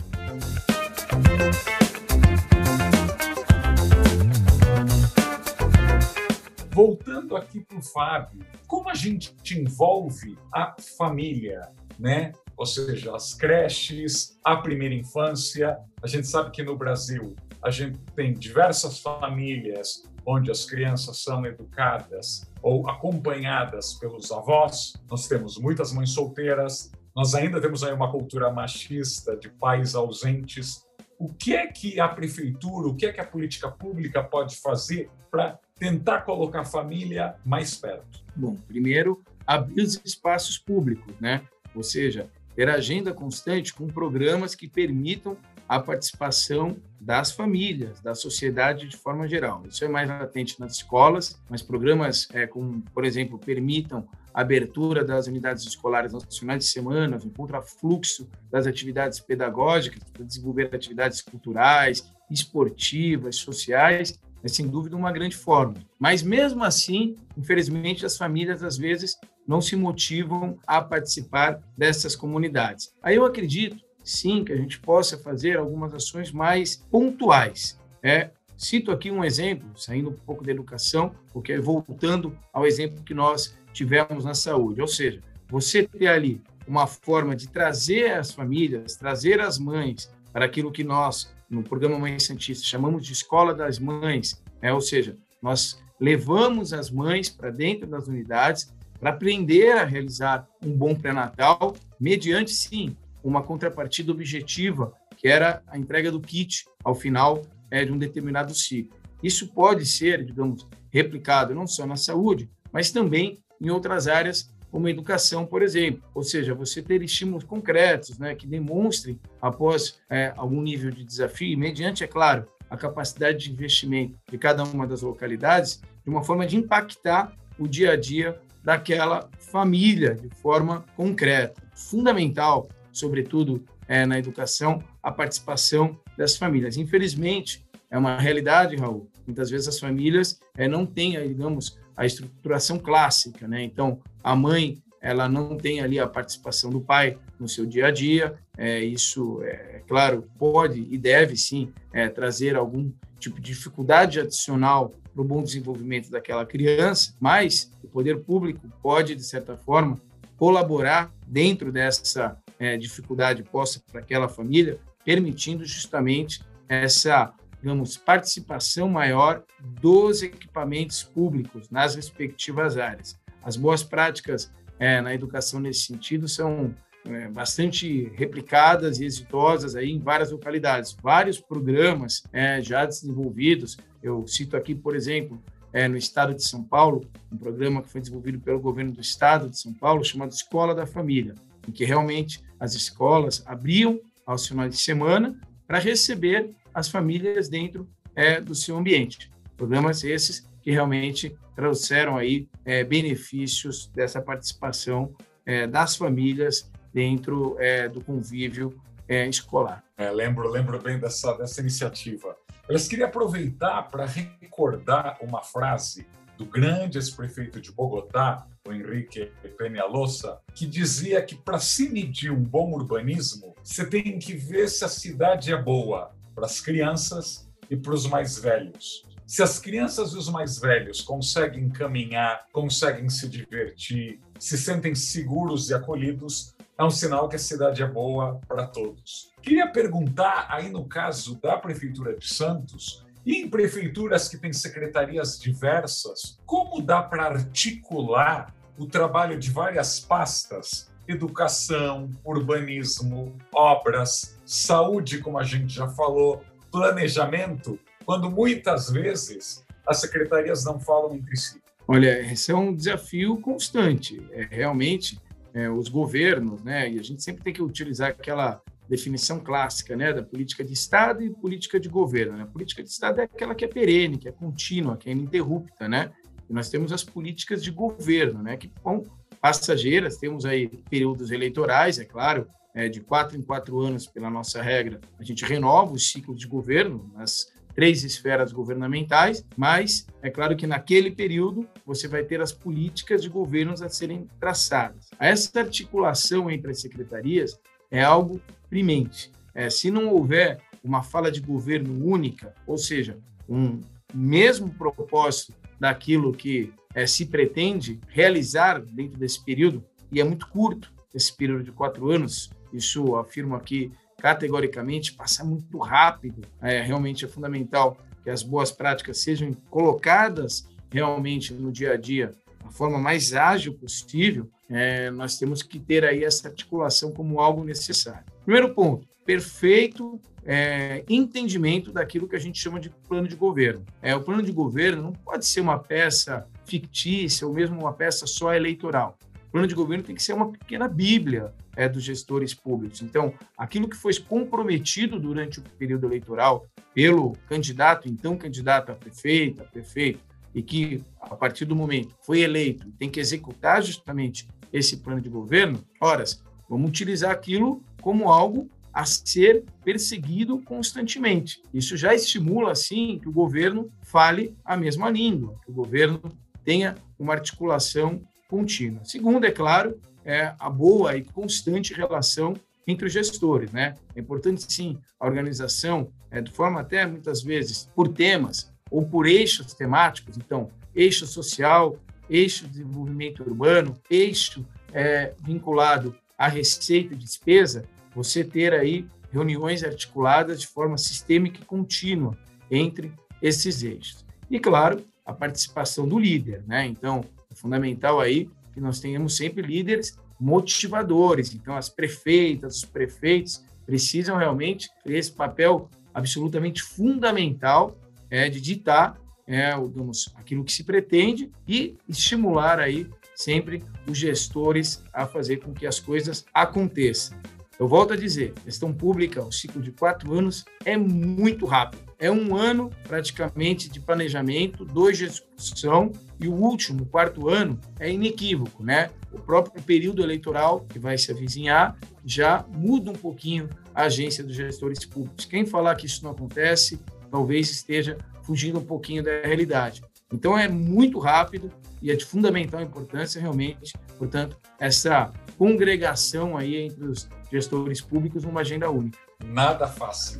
Voltando 6.70 7.36
aqui 7.36 7.60
para 7.60 7.78
o 7.78 7.82
Fábio, 7.82 8.40
como 8.66 8.88
a 8.88 8.94
gente 8.94 9.34
envolve 9.54 10.38
a 10.52 10.74
família, 10.96 11.68
né? 11.98 12.32
Ou 12.56 12.64
seja, 12.64 13.14
as 13.14 13.34
creches, 13.34 14.38
a 14.42 14.56
primeira 14.56 14.94
infância. 14.94 15.78
A 16.02 16.06
gente 16.06 16.26
sabe 16.26 16.50
que 16.52 16.62
no 16.62 16.74
Brasil 16.74 17.36
a 17.62 17.70
gente 17.70 17.98
tem 18.16 18.32
diversas 18.32 19.00
famílias 19.00 20.04
onde 20.24 20.50
as 20.50 20.64
crianças 20.64 21.22
são 21.22 21.44
educadas 21.44 22.48
ou 22.64 22.88
acompanhadas 22.88 23.92
pelos 23.92 24.32
avós. 24.32 24.94
Nós 25.08 25.28
temos 25.28 25.58
muitas 25.58 25.92
mães 25.92 26.10
solteiras, 26.10 26.90
nós 27.14 27.34
ainda 27.34 27.60
temos 27.60 27.84
aí 27.84 27.92
uma 27.92 28.10
cultura 28.10 28.50
machista 28.50 29.36
de 29.36 29.50
pais 29.50 29.94
ausentes. 29.94 30.82
O 31.18 31.28
que 31.28 31.54
é 31.54 31.66
que 31.66 32.00
a 32.00 32.08
prefeitura, 32.08 32.88
o 32.88 32.96
que 32.96 33.04
é 33.04 33.12
que 33.12 33.20
a 33.20 33.26
política 33.26 33.70
pública 33.70 34.24
pode 34.24 34.56
fazer 34.56 35.10
para 35.30 35.58
tentar 35.78 36.22
colocar 36.22 36.60
a 36.60 36.64
família 36.64 37.36
mais 37.44 37.76
perto? 37.76 38.24
Bom, 38.34 38.56
primeiro, 38.66 39.22
abrir 39.46 39.82
os 39.82 40.00
espaços 40.02 40.56
públicos, 40.56 41.14
né? 41.20 41.42
Ou 41.74 41.82
seja, 41.82 42.30
ter 42.56 42.70
agenda 42.70 43.12
constante 43.12 43.74
com 43.74 43.86
programas 43.88 44.54
que 44.54 44.66
permitam 44.66 45.36
a 45.68 45.78
participação 45.78 46.78
das 47.04 47.32
famílias, 47.32 48.00
da 48.00 48.14
sociedade 48.14 48.88
de 48.88 48.96
forma 48.96 49.28
geral. 49.28 49.62
Isso 49.68 49.84
é 49.84 49.88
mais 49.88 50.08
latente 50.08 50.58
nas 50.58 50.72
escolas, 50.72 51.38
mas 51.50 51.60
programas 51.60 52.26
é, 52.32 52.46
como, 52.46 52.82
por 52.94 53.04
exemplo, 53.04 53.38
permitam 53.38 54.08
a 54.32 54.40
abertura 54.40 55.04
das 55.04 55.26
unidades 55.26 55.64
escolares 55.64 56.12
nos 56.12 56.38
finais 56.38 56.64
de 56.64 56.70
semana, 56.70 57.20
um 57.22 57.28
contrafluxo 57.28 58.28
das 58.50 58.66
atividades 58.66 59.20
pedagógicas, 59.20 60.02
para 60.12 60.24
desenvolver 60.24 60.74
atividades 60.74 61.20
culturais, 61.20 62.10
esportivas, 62.30 63.36
sociais, 63.36 64.18
é 64.42 64.48
sem 64.48 64.66
dúvida 64.66 64.96
uma 64.96 65.12
grande 65.12 65.36
forma. 65.36 65.74
Mas 65.98 66.22
mesmo 66.22 66.64
assim, 66.64 67.16
infelizmente, 67.36 68.04
as 68.04 68.16
famílias 68.16 68.62
às 68.62 68.76
vezes 68.76 69.18
não 69.46 69.60
se 69.60 69.76
motivam 69.76 70.58
a 70.66 70.80
participar 70.80 71.60
dessas 71.76 72.16
comunidades. 72.16 72.92
Aí 73.02 73.16
eu 73.16 73.24
acredito 73.24 73.83
sim 74.04 74.44
que 74.44 74.52
a 74.52 74.56
gente 74.56 74.78
possa 74.78 75.18
fazer 75.18 75.56
algumas 75.56 75.94
ações 75.94 76.30
mais 76.30 76.76
pontuais. 76.76 77.80
É, 78.02 78.30
cito 78.56 78.92
aqui 78.92 79.10
um 79.10 79.24
exemplo, 79.24 79.68
saindo 79.76 80.10
um 80.10 80.14
pouco 80.14 80.44
da 80.44 80.52
educação, 80.52 81.14
porque 81.32 81.58
voltando 81.58 82.36
ao 82.52 82.66
exemplo 82.66 83.02
que 83.02 83.14
nós 83.14 83.56
tivemos 83.72 84.24
na 84.24 84.34
saúde, 84.34 84.80
ou 84.80 84.86
seja, 84.86 85.20
você 85.48 85.82
ter 85.82 86.06
ali 86.06 86.40
uma 86.66 86.86
forma 86.86 87.34
de 87.34 87.48
trazer 87.48 88.12
as 88.12 88.30
famílias, 88.30 88.96
trazer 88.96 89.40
as 89.40 89.58
mães 89.58 90.10
para 90.32 90.44
aquilo 90.44 90.70
que 90.70 90.84
nós, 90.84 91.34
no 91.48 91.62
programa 91.62 91.98
Mãe 91.98 92.18
Santista, 92.18 92.64
chamamos 92.64 93.04
de 93.04 93.12
Escola 93.12 93.54
das 93.54 93.78
Mães, 93.78 94.42
é, 94.60 94.72
ou 94.72 94.80
seja, 94.80 95.16
nós 95.42 95.82
levamos 96.00 96.72
as 96.72 96.90
mães 96.90 97.28
para 97.28 97.50
dentro 97.50 97.86
das 97.86 98.06
unidades 98.06 98.72
para 98.98 99.10
aprender 99.10 99.72
a 99.72 99.84
realizar 99.84 100.48
um 100.64 100.70
bom 100.70 100.94
pré-natal, 100.94 101.76
mediante, 102.00 102.52
sim, 102.52 102.96
uma 103.24 103.42
contrapartida 103.42 104.12
objetiva, 104.12 104.92
que 105.16 105.26
era 105.26 105.62
a 105.66 105.78
entrega 105.78 106.12
do 106.12 106.20
kit 106.20 106.64
ao 106.84 106.94
final 106.94 107.42
é, 107.70 107.84
de 107.84 107.90
um 107.90 107.98
determinado 107.98 108.54
ciclo. 108.54 108.96
Isso 109.22 109.48
pode 109.52 109.86
ser, 109.86 110.24
digamos, 110.24 110.68
replicado 110.90 111.54
não 111.54 111.66
só 111.66 111.86
na 111.86 111.96
saúde, 111.96 112.48
mas 112.70 112.90
também 112.90 113.38
em 113.60 113.70
outras 113.70 114.06
áreas, 114.06 114.52
como 114.70 114.86
a 114.86 114.90
educação, 114.90 115.46
por 115.46 115.62
exemplo. 115.62 116.02
Ou 116.14 116.22
seja, 116.22 116.54
você 116.54 116.82
ter 116.82 117.02
estímulos 117.02 117.44
concretos 117.44 118.18
né, 118.18 118.34
que 118.34 118.46
demonstrem, 118.46 119.18
após 119.40 119.98
é, 120.10 120.34
algum 120.36 120.60
nível 120.60 120.90
de 120.90 121.04
desafio, 121.04 121.58
mediante, 121.58 122.04
é 122.04 122.06
claro, 122.06 122.46
a 122.68 122.76
capacidade 122.76 123.38
de 123.38 123.52
investimento 123.52 124.18
de 124.30 124.36
cada 124.36 124.64
uma 124.64 124.86
das 124.86 125.02
localidades, 125.02 125.80
de 126.04 126.10
uma 126.10 126.22
forma 126.22 126.46
de 126.46 126.56
impactar 126.56 127.32
o 127.58 127.66
dia 127.66 127.92
a 127.92 127.96
dia 127.96 128.38
daquela 128.62 129.28
família 129.38 130.14
de 130.14 130.28
forma 130.36 130.84
concreta. 130.96 131.62
Fundamental, 131.74 132.68
sobretudo 132.94 133.62
é, 133.86 134.06
na 134.06 134.18
educação, 134.18 134.82
a 135.02 135.12
participação 135.12 136.00
das 136.16 136.36
famílias. 136.36 136.78
Infelizmente, 136.78 137.66
é 137.90 137.98
uma 137.98 138.18
realidade, 138.18 138.76
Raul. 138.76 139.10
Muitas 139.26 139.50
vezes 139.50 139.68
as 139.68 139.78
famílias 139.78 140.40
é, 140.56 140.66
não 140.66 140.86
têm, 140.86 141.12
digamos, 141.28 141.78
a 141.96 142.06
estruturação 142.06 142.78
clássica, 142.78 143.46
né? 143.46 143.62
Então, 143.62 144.00
a 144.22 144.34
mãe 144.34 144.82
ela 145.00 145.28
não 145.28 145.56
tem 145.56 145.80
ali 145.80 145.98
a 145.98 146.06
participação 146.06 146.70
do 146.70 146.80
pai 146.80 147.18
no 147.38 147.46
seu 147.46 147.66
dia 147.66 147.88
a 147.88 147.90
dia. 147.90 148.38
É, 148.56 148.82
isso, 148.82 149.42
é, 149.42 149.82
claro, 149.86 150.26
pode 150.38 150.86
e 150.90 150.96
deve 150.96 151.36
sim 151.36 151.70
é, 151.92 152.08
trazer 152.08 152.56
algum 152.56 152.90
tipo 153.18 153.36
de 153.36 153.52
dificuldade 153.52 154.18
adicional 154.18 154.94
para 155.12 155.22
o 155.22 155.24
bom 155.24 155.42
desenvolvimento 155.42 156.10
daquela 156.10 156.44
criança, 156.44 157.14
mas 157.20 157.70
o 157.82 157.88
poder 157.88 158.20
público 158.20 158.66
pode, 158.82 159.14
de 159.14 159.22
certa 159.22 159.56
forma, 159.56 160.00
colaborar 160.36 161.12
dentro 161.26 161.70
dessa 161.70 162.36
é, 162.64 162.78
dificuldade 162.78 163.42
posta 163.42 163.80
para 163.90 164.00
aquela 164.00 164.26
família, 164.26 164.80
permitindo 165.04 165.66
justamente 165.66 166.42
essa, 166.66 167.32
digamos, 167.60 167.98
participação 167.98 168.88
maior 168.88 169.44
dos 169.60 170.22
equipamentos 170.22 171.02
públicos 171.02 171.68
nas 171.68 171.94
respectivas 171.94 172.78
áreas. 172.78 173.18
As 173.42 173.56
boas 173.56 173.82
práticas 173.82 174.50
é, 174.78 175.02
na 175.02 175.14
educação 175.14 175.60
nesse 175.60 175.80
sentido 175.80 176.26
são 176.26 176.74
é, 177.04 177.28
bastante 177.28 178.10
replicadas 178.14 178.98
e 178.98 179.04
exitosas 179.04 179.76
aí 179.76 179.90
em 179.90 180.00
várias 180.00 180.30
localidades. 180.30 180.96
Vários 181.02 181.38
programas 181.38 182.22
é, 182.32 182.62
já 182.62 182.86
desenvolvidos. 182.86 183.76
Eu 184.02 184.26
cito 184.26 184.56
aqui, 184.56 184.74
por 184.74 184.96
exemplo, 184.96 185.38
é, 185.70 185.86
no 185.86 185.98
estado 185.98 186.32
de 186.32 186.42
São 186.42 186.64
Paulo, 186.64 187.02
um 187.30 187.36
programa 187.36 187.82
que 187.82 187.90
foi 187.90 188.00
desenvolvido 188.00 188.40
pelo 188.40 188.58
governo 188.58 188.92
do 188.92 189.02
estado 189.02 189.50
de 189.50 189.60
São 189.60 189.74
Paulo, 189.74 190.02
chamado 190.02 190.32
Escola 190.32 190.74
da 190.74 190.86
Família, 190.86 191.34
em 191.68 191.72
que 191.72 191.84
realmente 191.84 192.42
as 192.58 192.74
escolas 192.74 193.42
abriam 193.46 194.00
aos 194.26 194.46
finais 194.46 194.74
de 194.74 194.80
semana 194.80 195.38
para 195.66 195.78
receber 195.78 196.50
as 196.72 196.88
famílias 196.88 197.48
dentro 197.48 197.88
é, 198.14 198.40
do 198.40 198.54
seu 198.54 198.76
ambiente. 198.76 199.30
Programas 199.56 200.02
esses 200.04 200.46
que 200.62 200.70
realmente 200.70 201.36
trouxeram 201.54 202.16
aí 202.16 202.48
é, 202.64 202.82
benefícios 202.82 203.86
dessa 203.94 204.20
participação 204.20 205.14
é, 205.46 205.66
das 205.66 205.96
famílias 205.96 206.70
dentro 206.92 207.56
é, 207.58 207.88
do 207.88 208.02
convívio 208.02 208.80
é, 209.08 209.26
escolar. 209.28 209.84
É, 209.96 210.10
lembro, 210.10 210.48
lembro 210.48 210.80
bem 210.80 210.98
dessa, 210.98 211.32
dessa 211.34 211.60
iniciativa. 211.60 212.36
Eu 212.68 212.78
queria 212.78 213.04
aproveitar 213.04 213.82
para 213.90 214.06
recordar 214.06 215.18
uma 215.20 215.42
frase 215.42 216.06
do 216.36 216.46
grande 216.46 216.98
ex-prefeito 216.98 217.60
de 217.60 217.72
Bogotá, 217.72 218.46
o 218.66 218.72
Henrique 218.72 219.30
Peñalosa, 219.58 220.38
que 220.54 220.66
dizia 220.66 221.22
que 221.22 221.34
para 221.34 221.58
se 221.58 221.88
medir 221.88 222.30
um 222.30 222.42
bom 222.42 222.72
urbanismo, 222.72 223.54
você 223.62 223.84
tem 223.84 224.18
que 224.18 224.34
ver 224.34 224.68
se 224.68 224.84
a 224.84 224.88
cidade 224.88 225.52
é 225.52 225.60
boa 225.60 226.12
para 226.34 226.46
as 226.46 226.60
crianças 226.60 227.48
e 227.70 227.76
para 227.76 227.94
os 227.94 228.06
mais 228.06 228.38
velhos. 228.38 229.04
Se 229.26 229.42
as 229.42 229.58
crianças 229.58 230.12
e 230.12 230.18
os 230.18 230.28
mais 230.28 230.58
velhos 230.58 231.00
conseguem 231.00 231.68
caminhar, 231.70 232.46
conseguem 232.52 233.08
se 233.08 233.28
divertir, 233.28 234.20
se 234.38 234.58
sentem 234.58 234.94
seguros 234.94 235.70
e 235.70 235.74
acolhidos, 235.74 236.54
é 236.76 236.84
um 236.84 236.90
sinal 236.90 237.28
que 237.28 237.36
a 237.36 237.38
cidade 237.38 237.82
é 237.82 237.86
boa 237.86 238.40
para 238.48 238.66
todos. 238.66 239.32
Queria 239.40 239.68
perguntar, 239.68 240.46
aí 240.50 240.68
no 240.68 240.86
caso 240.86 241.40
da 241.40 241.56
Prefeitura 241.56 242.16
de 242.16 242.26
Santos, 242.26 243.03
e 243.24 243.42
em 243.42 243.48
prefeituras 243.48 244.28
que 244.28 244.36
têm 244.36 244.52
secretarias 244.52 245.38
diversas, 245.38 246.38
como 246.44 246.82
dá 246.82 247.02
para 247.02 247.24
articular 247.24 248.54
o 248.78 248.86
trabalho 248.86 249.38
de 249.38 249.50
várias 249.50 250.00
pastas? 250.00 250.90
Educação, 251.06 252.10
urbanismo, 252.24 253.36
obras, 253.54 254.38
saúde, 254.44 255.18
como 255.18 255.38
a 255.38 255.44
gente 255.44 255.74
já 255.74 255.88
falou, 255.88 256.42
planejamento, 256.70 257.78
quando 258.04 258.30
muitas 258.30 258.90
vezes 258.90 259.64
as 259.86 260.00
secretarias 260.00 260.64
não 260.64 260.80
falam 260.80 261.14
entre 261.14 261.36
si? 261.36 261.62
Olha, 261.86 262.20
esse 262.32 262.50
é 262.50 262.54
um 262.54 262.74
desafio 262.74 263.36
constante. 263.38 264.26
É 264.32 264.46
realmente 264.50 265.20
é, 265.52 265.68
os 265.70 265.88
governos, 265.88 266.62
né? 266.62 266.90
E 266.90 266.98
a 266.98 267.02
gente 267.02 267.22
sempre 267.22 267.44
tem 267.44 267.52
que 267.52 267.62
utilizar 267.62 268.10
aquela 268.10 268.62
definição 268.88 269.40
clássica, 269.40 269.96
né, 269.96 270.12
da 270.12 270.22
política 270.22 270.62
de 270.62 270.72
Estado 270.72 271.22
e 271.22 271.30
política 271.30 271.80
de 271.80 271.88
governo. 271.88 272.36
Né? 272.36 272.42
A 272.42 272.46
política 272.46 272.82
de 272.82 272.88
Estado 272.88 273.20
é 273.20 273.24
aquela 273.24 273.54
que 273.54 273.64
é 273.64 273.68
perene, 273.68 274.18
que 274.18 274.28
é 274.28 274.32
contínua, 274.32 274.96
que 274.96 275.08
é 275.08 275.12
ininterrupta, 275.12 275.88
né? 275.88 276.12
E 276.48 276.52
nós 276.52 276.68
temos 276.68 276.92
as 276.92 277.02
políticas 277.02 277.62
de 277.62 277.70
governo, 277.70 278.42
né, 278.42 278.56
que 278.56 278.70
são 278.82 279.02
passageiras. 279.40 280.18
Temos 280.18 280.44
aí 280.44 280.68
períodos 280.90 281.30
eleitorais, 281.30 281.98
é 281.98 282.04
claro, 282.04 282.46
é, 282.74 282.88
de 282.88 283.00
quatro 283.00 283.38
em 283.38 283.42
quatro 283.42 283.80
anos, 283.80 284.06
pela 284.06 284.28
nossa 284.28 284.60
regra, 284.60 285.00
a 285.18 285.22
gente 285.22 285.44
renova 285.44 285.92
os 285.92 286.10
ciclos 286.10 286.38
de 286.38 286.46
governo 286.46 287.10
nas 287.14 287.52
três 287.74 288.04
esferas 288.04 288.52
governamentais, 288.52 289.44
mas 289.56 290.06
é 290.22 290.30
claro 290.30 290.56
que 290.56 290.66
naquele 290.66 291.10
período 291.10 291.68
você 291.84 292.06
vai 292.06 292.24
ter 292.24 292.40
as 292.40 292.52
políticas 292.52 293.22
de 293.22 293.28
governos 293.28 293.82
a 293.82 293.88
serem 293.88 294.28
traçadas. 294.38 295.10
Essa 295.18 295.60
articulação 295.60 296.50
entre 296.50 296.70
as 296.70 296.80
secretarias 296.80 297.58
é 297.90 298.02
algo 298.02 298.40
primente. 298.68 299.30
É, 299.54 299.70
se 299.70 299.90
não 299.90 300.08
houver 300.08 300.60
uma 300.82 301.02
fala 301.02 301.30
de 301.30 301.40
governo 301.40 302.04
única, 302.04 302.54
ou 302.66 302.76
seja, 302.76 303.18
um 303.48 303.80
mesmo 304.12 304.68
propósito 304.70 305.54
daquilo 305.78 306.32
que 306.32 306.72
é, 306.94 307.06
se 307.06 307.26
pretende 307.26 308.00
realizar 308.08 308.80
dentro 308.80 309.18
desse 309.18 309.42
período, 309.42 309.84
e 310.12 310.20
é 310.20 310.24
muito 310.24 310.48
curto 310.48 310.92
esse 311.14 311.34
período 311.34 311.64
de 311.64 311.72
quatro 311.72 312.10
anos, 312.10 312.50
isso 312.72 313.16
afirmo 313.16 313.54
aqui 313.54 313.92
categoricamente, 314.18 315.12
passa 315.12 315.44
muito 315.44 315.78
rápido. 315.78 316.42
É, 316.60 316.80
realmente 316.80 317.24
é 317.24 317.28
fundamental 317.28 317.98
que 318.22 318.30
as 318.30 318.42
boas 318.42 318.72
práticas 318.72 319.18
sejam 319.18 319.52
colocadas 319.68 320.66
realmente 320.90 321.52
no 321.52 321.70
dia 321.70 321.92
a 321.92 321.96
dia 321.96 322.32
da 322.64 322.70
forma 322.70 322.98
mais 322.98 323.34
ágil 323.34 323.74
possível. 323.74 324.50
É, 324.68 325.10
nós 325.10 325.38
temos 325.38 325.62
que 325.62 325.78
ter 325.78 326.04
aí 326.04 326.24
essa 326.24 326.48
articulação 326.48 327.12
como 327.12 327.38
algo 327.38 327.62
necessário. 327.62 328.24
Primeiro 328.44 328.74
ponto, 328.74 329.06
perfeito 329.24 330.20
é, 330.44 331.04
entendimento 331.08 331.92
daquilo 331.92 332.28
que 332.28 332.36
a 332.36 332.40
gente 332.40 332.58
chama 332.58 332.78
de 332.78 332.90
plano 332.90 333.26
de 333.26 333.36
governo. 333.36 333.84
É, 334.02 334.14
o 334.14 334.22
plano 334.22 334.42
de 334.42 334.52
governo 334.52 335.02
não 335.02 335.12
pode 335.12 335.46
ser 335.46 335.60
uma 335.60 335.78
peça 335.78 336.46
fictícia 336.66 337.46
ou 337.46 337.52
mesmo 337.52 337.80
uma 337.80 337.92
peça 337.92 338.26
só 338.26 338.54
eleitoral. 338.54 339.18
O 339.48 339.52
plano 339.52 339.66
de 339.66 339.74
governo 339.74 340.02
tem 340.02 340.14
que 340.14 340.22
ser 340.22 340.32
uma 340.32 340.50
pequena 340.50 340.88
bíblia 340.88 341.52
é, 341.76 341.88
dos 341.88 342.02
gestores 342.02 342.52
públicos. 342.52 343.02
Então, 343.02 343.32
aquilo 343.56 343.88
que 343.88 343.96
foi 343.96 344.12
comprometido 344.14 345.18
durante 345.18 345.60
o 345.60 345.62
período 345.78 346.06
eleitoral 346.06 346.66
pelo 346.92 347.32
candidato, 347.48 348.08
então 348.08 348.36
candidato 348.36 348.90
a 348.90 348.94
prefeito, 348.94 349.62
a 349.62 349.64
prefeito, 349.64 350.20
e 350.54 350.62
que, 350.62 351.02
a 351.20 351.34
partir 351.34 351.64
do 351.64 351.74
momento 351.74 352.14
foi 352.22 352.40
eleito, 352.40 352.90
tem 352.98 353.10
que 353.10 353.20
executar 353.20 353.82
justamente 353.82 354.48
esse 354.72 354.98
plano 354.98 355.20
de 355.20 355.28
governo, 355.28 355.84
horas, 356.00 356.42
vamos 356.68 356.88
utilizar 356.88 357.30
aquilo 357.30 357.82
como 358.00 358.30
algo 358.30 358.68
a 358.92 359.04
ser 359.04 359.64
perseguido 359.84 360.60
constantemente. 360.60 361.60
Isso 361.72 361.96
já 361.96 362.14
estimula, 362.14 362.72
assim, 362.72 363.18
que 363.20 363.28
o 363.28 363.32
governo 363.32 363.90
fale 364.02 364.56
a 364.64 364.76
mesma 364.76 365.10
língua, 365.10 365.56
que 365.64 365.70
o 365.70 365.74
governo 365.74 366.20
tenha 366.64 366.94
uma 367.18 367.32
articulação 367.32 368.20
contínua. 368.48 369.04
Segundo, 369.04 369.44
é 369.44 369.50
claro, 369.50 370.00
é, 370.24 370.54
a 370.58 370.70
boa 370.70 371.16
e 371.16 371.24
constante 371.24 371.92
relação 371.92 372.54
entre 372.86 373.06
os 373.06 373.12
gestores, 373.12 373.72
né? 373.72 373.94
É 374.14 374.20
importante 374.20 374.64
sim 374.72 374.98
a 375.18 375.26
organização, 375.26 376.08
é, 376.30 376.40
de 376.40 376.52
forma 376.52 376.80
até 376.80 377.06
muitas 377.06 377.42
vezes 377.42 377.88
por 377.94 378.08
temas 378.08 378.72
ou 378.94 379.04
por 379.04 379.26
eixos 379.26 379.74
temáticos. 379.74 380.36
Então, 380.36 380.70
eixo 380.94 381.26
social, 381.26 381.98
eixo 382.30 382.64
de 382.68 382.74
desenvolvimento 382.74 383.42
urbano, 383.42 384.00
eixo 384.08 384.64
é, 384.92 385.34
vinculado 385.42 386.14
à 386.38 386.46
receita 386.46 387.12
e 387.12 387.16
despesa. 387.16 387.84
Você 388.14 388.44
ter 388.44 388.72
aí 388.72 389.04
reuniões 389.32 389.82
articuladas 389.82 390.60
de 390.60 390.68
forma 390.68 390.96
sistêmica 390.96 391.60
e 391.60 391.64
contínua 391.64 392.38
entre 392.70 393.12
esses 393.42 393.82
eixos. 393.82 394.24
E 394.48 394.60
claro, 394.60 395.04
a 395.26 395.32
participação 395.32 396.06
do 396.06 396.16
líder, 396.16 396.62
né? 396.64 396.86
Então, 396.86 397.24
é 397.50 397.54
fundamental 397.56 398.20
aí 398.20 398.48
que 398.72 398.80
nós 398.80 399.00
tenhamos 399.00 399.36
sempre 399.36 399.66
líderes 399.66 400.16
motivadores. 400.38 401.52
Então, 401.52 401.76
as 401.76 401.88
prefeitas, 401.88 402.76
os 402.76 402.84
prefeitos 402.84 403.64
precisam 403.84 404.36
realmente 404.36 404.88
ter 405.02 405.14
esse 405.14 405.32
papel 405.32 405.90
absolutamente 406.14 406.80
fundamental 406.80 407.96
é, 408.30 408.48
de 408.48 408.60
ditar 408.60 409.18
é, 409.46 409.70
digamos, 409.76 410.32
aquilo 410.36 410.64
que 410.64 410.72
se 410.72 410.84
pretende 410.84 411.50
e 411.68 411.96
estimular 412.08 412.80
aí 412.80 413.06
sempre 413.34 413.82
os 414.08 414.16
gestores 414.16 415.02
a 415.12 415.26
fazer 415.26 415.58
com 415.58 415.72
que 415.72 415.86
as 415.86 415.98
coisas 415.98 416.44
aconteçam. 416.52 417.36
Eu 417.78 417.88
volto 417.88 418.12
a 418.12 418.16
dizer, 418.16 418.54
gestão 418.64 418.92
pública, 418.92 419.42
o 419.42 419.50
ciclo 419.50 419.82
de 419.82 419.90
quatro 419.90 420.32
anos 420.32 420.64
é 420.84 420.96
muito 420.96 421.66
rápido. 421.66 422.04
É 422.20 422.30
um 422.30 422.54
ano 422.54 422.90
praticamente 423.08 423.88
de 423.88 423.98
planejamento, 423.98 424.84
dois 424.84 425.18
de 425.18 425.24
execução 425.24 426.12
e 426.40 426.46
o 426.46 426.54
último, 426.54 427.04
quarto 427.06 427.48
ano, 427.48 427.78
é 427.98 428.10
inequívoco, 428.10 428.84
né? 428.84 429.10
O 429.32 429.40
próprio 429.40 429.82
período 429.82 430.22
eleitoral 430.22 430.86
que 430.88 431.00
vai 431.00 431.18
se 431.18 431.32
avizinhar 431.32 431.98
já 432.24 432.64
muda 432.72 433.10
um 433.10 433.14
pouquinho 433.14 433.68
a 433.92 434.04
agência 434.04 434.44
dos 434.44 434.54
gestores 434.54 435.04
públicos. 435.04 435.44
Quem 435.44 435.66
falar 435.66 435.96
que 435.96 436.06
isso 436.06 436.22
não 436.22 436.30
acontece, 436.30 437.00
talvez 437.34 437.68
esteja 437.68 438.16
fugindo 438.44 438.78
um 438.78 438.84
pouquinho 438.84 439.20
da 439.20 439.40
realidade. 439.42 440.04
Então 440.32 440.56
é 440.56 440.68
muito 440.68 441.18
rápido 441.18 441.68
e 442.00 442.12
é 442.12 442.14
de 442.14 442.24
fundamental 442.24 442.80
importância 442.80 443.40
realmente, 443.40 443.92
portanto, 444.16 444.56
essa 444.78 445.32
congregação 445.58 446.56
aí 446.56 446.76
entre 446.76 447.02
os 447.02 447.28
gestores 447.50 448.00
públicos 448.00 448.44
numa 448.44 448.60
agenda 448.60 448.88
única. 448.88 449.18
Nada 449.44 449.88
fácil. 449.88 450.38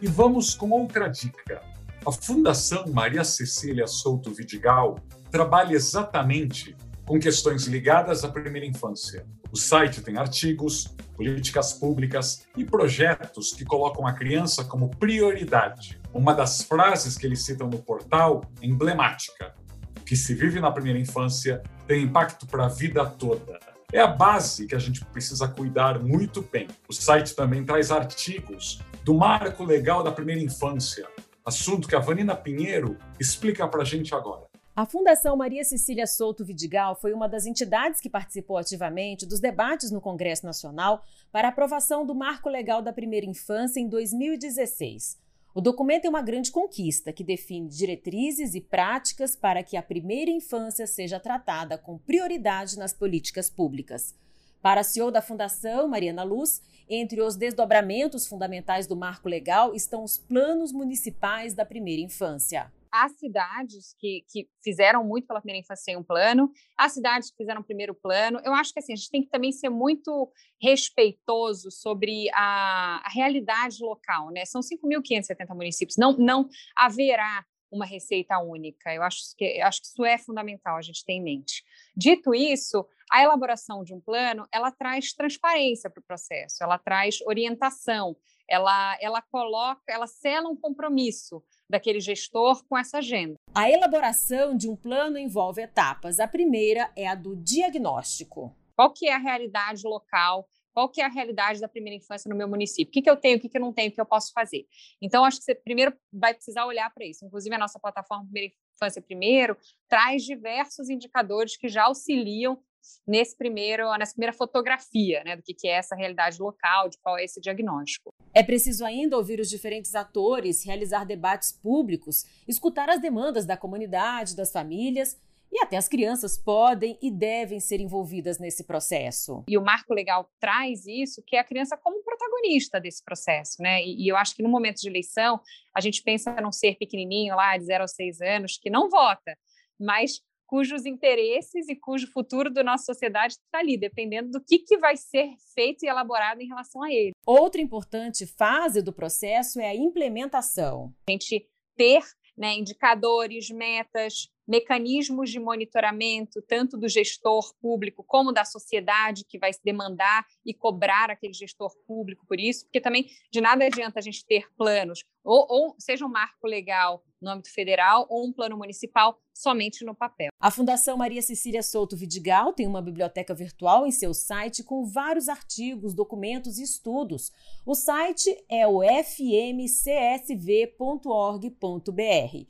E 0.00 0.08
vamos 0.08 0.56
com 0.56 0.70
outra 0.70 1.06
dica. 1.06 1.62
A 2.04 2.10
Fundação 2.10 2.86
Maria 2.88 3.22
Cecília 3.22 3.86
Souto 3.86 4.34
Vidigal 4.34 4.98
trabalha 5.30 5.76
exatamente 5.76 6.74
com 7.06 7.20
questões 7.20 7.66
ligadas 7.68 8.24
à 8.24 8.28
primeira 8.28 8.66
infância. 8.66 9.24
O 9.52 9.56
site 9.56 10.00
tem 10.00 10.16
artigos, 10.16 10.86
políticas 11.14 11.74
públicas 11.74 12.46
e 12.56 12.64
projetos 12.64 13.52
que 13.52 13.66
colocam 13.66 14.06
a 14.06 14.14
criança 14.14 14.64
como 14.64 14.88
prioridade. 14.88 16.00
Uma 16.10 16.32
das 16.32 16.62
frases 16.62 17.18
que 17.18 17.26
eles 17.26 17.44
citam 17.44 17.68
no 17.68 17.76
portal 17.76 18.50
é 18.62 18.66
emblemática: 18.66 19.54
o 20.00 20.04
que 20.04 20.16
se 20.16 20.34
vive 20.34 20.58
na 20.58 20.72
primeira 20.72 20.98
infância 20.98 21.62
tem 21.86 22.04
impacto 22.04 22.46
para 22.46 22.64
a 22.64 22.68
vida 22.68 23.04
toda. 23.04 23.60
É 23.92 24.00
a 24.00 24.06
base 24.06 24.66
que 24.66 24.74
a 24.74 24.78
gente 24.78 25.04
precisa 25.04 25.46
cuidar 25.46 25.98
muito 25.98 26.40
bem. 26.40 26.66
O 26.88 26.92
site 26.94 27.36
também 27.36 27.62
traz 27.62 27.90
artigos 27.90 28.80
do 29.04 29.12
marco 29.12 29.64
legal 29.64 30.02
da 30.02 30.10
primeira 30.10 30.40
infância, 30.40 31.06
assunto 31.44 31.86
que 31.86 31.94
a 31.94 32.00
Vanina 32.00 32.34
Pinheiro 32.34 32.96
explica 33.20 33.68
para 33.68 33.82
a 33.82 33.84
gente 33.84 34.14
agora. 34.14 34.51
A 34.74 34.86
Fundação 34.86 35.36
Maria 35.36 35.64
Cecília 35.64 36.06
Souto 36.06 36.46
Vidigal 36.46 36.96
foi 36.96 37.12
uma 37.12 37.28
das 37.28 37.44
entidades 37.44 38.00
que 38.00 38.08
participou 38.08 38.56
ativamente 38.56 39.26
dos 39.26 39.38
debates 39.38 39.90
no 39.90 40.00
Congresso 40.00 40.46
Nacional 40.46 41.04
para 41.30 41.48
aprovação 41.48 42.06
do 42.06 42.14
Marco 42.14 42.48
Legal 42.48 42.80
da 42.80 42.90
Primeira 42.90 43.26
Infância 43.26 43.78
em 43.78 43.86
2016. 43.86 45.20
O 45.54 45.60
documento 45.60 46.06
é 46.06 46.08
uma 46.08 46.22
grande 46.22 46.50
conquista 46.50 47.12
que 47.12 47.22
define 47.22 47.68
diretrizes 47.68 48.54
e 48.54 48.62
práticas 48.62 49.36
para 49.36 49.62
que 49.62 49.76
a 49.76 49.82
primeira 49.82 50.30
infância 50.30 50.86
seja 50.86 51.20
tratada 51.20 51.76
com 51.76 51.98
prioridade 51.98 52.78
nas 52.78 52.94
políticas 52.94 53.50
públicas. 53.50 54.14
Para 54.62 54.80
a 54.80 54.84
CEO 54.84 55.10
da 55.10 55.20
Fundação, 55.20 55.86
Mariana 55.86 56.22
Luz, 56.22 56.62
entre 56.88 57.20
os 57.20 57.36
desdobramentos 57.36 58.26
fundamentais 58.26 58.86
do 58.86 58.96
marco 58.96 59.28
legal 59.28 59.74
estão 59.74 60.02
os 60.02 60.16
planos 60.16 60.72
municipais 60.72 61.52
da 61.52 61.66
primeira 61.66 62.00
infância 62.00 62.72
as 62.92 63.12
cidades 63.12 63.94
que, 63.98 64.24
que 64.30 64.48
fizeram 64.62 65.02
muito 65.02 65.26
pela 65.26 65.40
primeira 65.40 65.60
infância 65.60 65.84
sem 65.84 65.96
um 65.96 66.02
plano, 66.02 66.52
as 66.76 66.92
cidades 66.92 67.30
que 67.30 67.36
fizeram 67.38 67.62
primeiro 67.62 67.94
plano. 67.94 68.38
Eu 68.44 68.52
acho 68.52 68.72
que 68.72 68.78
assim, 68.78 68.92
a 68.92 68.96
gente 68.96 69.10
tem 69.10 69.22
que 69.22 69.30
também 69.30 69.50
ser 69.50 69.70
muito 69.70 70.30
respeitoso 70.60 71.70
sobre 71.70 72.28
a, 72.34 73.02
a 73.04 73.08
realidade 73.08 73.82
local. 73.82 74.30
Né? 74.30 74.44
São 74.44 74.60
5.570 74.60 75.54
municípios, 75.54 75.96
não, 75.96 76.12
não 76.12 76.48
haverá 76.76 77.44
uma 77.70 77.86
receita 77.86 78.38
única. 78.38 78.94
Eu 78.94 79.02
acho 79.02 79.34
que, 79.36 79.44
eu 79.44 79.66
acho 79.66 79.80
que 79.80 79.86
isso 79.86 80.04
é 80.04 80.18
fundamental 80.18 80.76
a 80.76 80.82
gente 80.82 81.04
ter 81.04 81.14
em 81.14 81.22
mente. 81.22 81.64
Dito 81.96 82.34
isso, 82.34 82.86
a 83.10 83.22
elaboração 83.22 83.82
de 83.82 83.94
um 83.94 84.00
plano 84.00 84.46
ela 84.52 84.70
traz 84.70 85.14
transparência 85.14 85.88
para 85.88 86.00
o 86.00 86.04
processo, 86.04 86.62
ela 86.62 86.78
traz 86.78 87.20
orientação, 87.22 88.14
ela, 88.48 88.98
ela 89.00 89.22
coloca, 89.22 89.82
ela 89.88 90.06
sela 90.06 90.48
um 90.50 90.56
compromisso 90.56 91.42
daquele 91.72 92.00
gestor 92.00 92.62
com 92.66 92.76
essa 92.76 92.98
agenda. 92.98 93.34
A 93.54 93.70
elaboração 93.70 94.54
de 94.54 94.68
um 94.68 94.76
plano 94.76 95.16
envolve 95.16 95.62
etapas. 95.62 96.20
A 96.20 96.28
primeira 96.28 96.92
é 96.94 97.08
a 97.08 97.14
do 97.14 97.34
diagnóstico. 97.34 98.54
Qual 98.76 98.92
que 98.92 99.08
é 99.08 99.14
a 99.14 99.18
realidade 99.18 99.82
local? 99.84 100.46
Qual 100.74 100.88
que 100.90 101.00
é 101.00 101.04
a 101.04 101.08
realidade 101.08 101.60
da 101.60 101.68
primeira 101.68 101.96
infância 101.96 102.28
no 102.28 102.36
meu 102.36 102.46
município? 102.46 102.90
O 102.90 102.92
que, 102.92 103.00
que 103.00 103.08
eu 103.08 103.16
tenho, 103.16 103.38
o 103.38 103.40
que, 103.40 103.48
que 103.48 103.56
eu 103.56 103.60
não 103.60 103.72
tenho, 103.72 103.90
o 103.90 103.92
que 103.92 104.00
eu 104.00 104.06
posso 104.06 104.32
fazer? 104.32 104.66
Então, 105.00 105.24
acho 105.24 105.38
que 105.38 105.44
você 105.44 105.54
primeiro 105.54 105.94
vai 106.12 106.34
precisar 106.34 106.66
olhar 106.66 106.92
para 106.92 107.06
isso. 107.06 107.24
Inclusive, 107.24 107.54
a 107.54 107.58
nossa 107.58 107.78
plataforma 107.78 108.24
Primeira 108.24 108.52
Infância 108.74 109.00
Primeiro 109.00 109.56
traz 109.88 110.22
diversos 110.24 110.90
indicadores 110.90 111.56
que 111.56 111.68
já 111.68 111.84
auxiliam 111.84 112.58
nesse 113.06 113.36
primeiro, 113.36 113.90
nessa 113.98 114.12
primeira 114.12 114.32
fotografia 114.32 115.22
né, 115.24 115.36
do 115.36 115.42
que, 115.42 115.54
que 115.54 115.68
é 115.68 115.72
essa 115.72 115.94
realidade 115.94 116.40
local, 116.40 116.88
de 116.88 116.98
qual 116.98 117.18
é 117.18 117.24
esse 117.24 117.40
diagnóstico. 117.40 118.12
É 118.34 118.42
preciso 118.42 118.84
ainda 118.84 119.16
ouvir 119.16 119.40
os 119.40 119.48
diferentes 119.48 119.94
atores, 119.94 120.64
realizar 120.64 121.04
debates 121.04 121.52
públicos, 121.52 122.24
escutar 122.46 122.88
as 122.88 123.00
demandas 123.00 123.44
da 123.44 123.56
comunidade, 123.56 124.36
das 124.36 124.52
famílias 124.52 125.20
e 125.52 125.62
até 125.62 125.76
as 125.76 125.86
crianças 125.86 126.38
podem 126.38 126.98
e 127.02 127.10
devem 127.10 127.60
ser 127.60 127.78
envolvidas 127.78 128.38
nesse 128.38 128.64
processo. 128.64 129.44
E 129.46 129.58
o 129.58 129.62
marco 129.62 129.92
legal 129.92 130.30
traz 130.40 130.86
isso, 130.86 131.22
que 131.26 131.36
é 131.36 131.40
a 131.40 131.44
criança 131.44 131.76
como 131.76 132.02
protagonista 132.02 132.80
desse 132.80 133.04
processo, 133.04 133.60
né? 133.60 133.84
E, 133.84 134.04
e 134.04 134.08
eu 134.08 134.16
acho 134.16 134.34
que 134.34 134.42
no 134.42 134.48
momento 134.48 134.80
de 134.80 134.88
eleição, 134.88 135.38
a 135.76 135.80
gente 135.80 136.02
pensa 136.02 136.32
num 136.40 136.50
ser 136.50 136.76
pequenininho 136.78 137.36
lá, 137.36 137.56
de 137.58 137.64
0 137.64 137.84
a 137.84 137.86
6 137.86 138.20
anos, 138.22 138.58
que 138.58 138.70
não 138.70 138.88
vota, 138.88 139.36
mas 139.78 140.22
cujos 140.52 140.84
interesses 140.84 141.66
e 141.66 141.74
cujo 141.74 142.12
futuro 142.12 142.52
da 142.52 142.62
nossa 142.62 142.84
sociedade 142.84 143.36
está 143.42 143.60
ali, 143.60 143.78
dependendo 143.78 144.30
do 144.30 144.44
que, 144.44 144.58
que 144.58 144.76
vai 144.76 144.98
ser 144.98 145.30
feito 145.54 145.82
e 145.82 145.88
elaborado 145.88 146.42
em 146.42 146.46
relação 146.46 146.82
a 146.82 146.92
ele. 146.92 147.12
Outra 147.24 147.58
importante 147.58 148.26
fase 148.26 148.82
do 148.82 148.92
processo 148.92 149.58
é 149.58 149.68
a 149.68 149.74
implementação. 149.74 150.94
A 151.08 151.12
gente 151.12 151.48
ter 151.74 152.02
né, 152.36 152.52
indicadores, 152.52 153.48
metas, 153.48 154.28
mecanismos 154.46 155.30
de 155.30 155.40
monitoramento, 155.40 156.42
tanto 156.46 156.76
do 156.76 156.86
gestor 156.86 157.54
público 157.58 158.04
como 158.06 158.30
da 158.30 158.44
sociedade, 158.44 159.24
que 159.26 159.38
vai 159.38 159.54
se 159.54 159.60
demandar 159.64 160.26
e 160.44 160.52
cobrar 160.52 161.08
aquele 161.10 161.32
gestor 161.32 161.72
público 161.86 162.26
por 162.26 162.38
isso, 162.38 162.66
porque 162.66 162.80
também 162.80 163.06
de 163.32 163.40
nada 163.40 163.64
adianta 163.64 164.00
a 164.00 164.02
gente 164.02 164.26
ter 164.26 164.46
planos, 164.54 165.02
ou, 165.24 165.46
ou 165.48 165.74
seja 165.78 166.04
um 166.04 166.10
marco 166.10 166.46
legal 166.46 167.02
no 167.22 167.30
âmbito 167.30 167.52
federal 167.52 168.06
ou 168.10 168.26
um 168.26 168.32
plano 168.32 168.56
municipal 168.56 169.18
somente 169.32 169.84
no 169.84 169.94
papel. 169.94 170.30
A 170.38 170.50
Fundação 170.50 170.96
Maria 170.96 171.22
Cecília 171.22 171.62
Souto 171.62 171.96
Vidigal 171.96 172.52
tem 172.52 172.66
uma 172.66 172.82
biblioteca 172.82 173.34
virtual 173.34 173.86
em 173.86 173.90
seu 173.90 174.12
site 174.12 174.62
com 174.62 174.84
vários 174.84 175.28
artigos, 175.28 175.94
documentos 175.94 176.58
e 176.58 176.62
estudos. 176.62 177.32
O 177.64 177.74
site 177.74 178.44
é 178.48 178.66
o 178.66 178.82
fmcsv.org.br. 178.82 179.92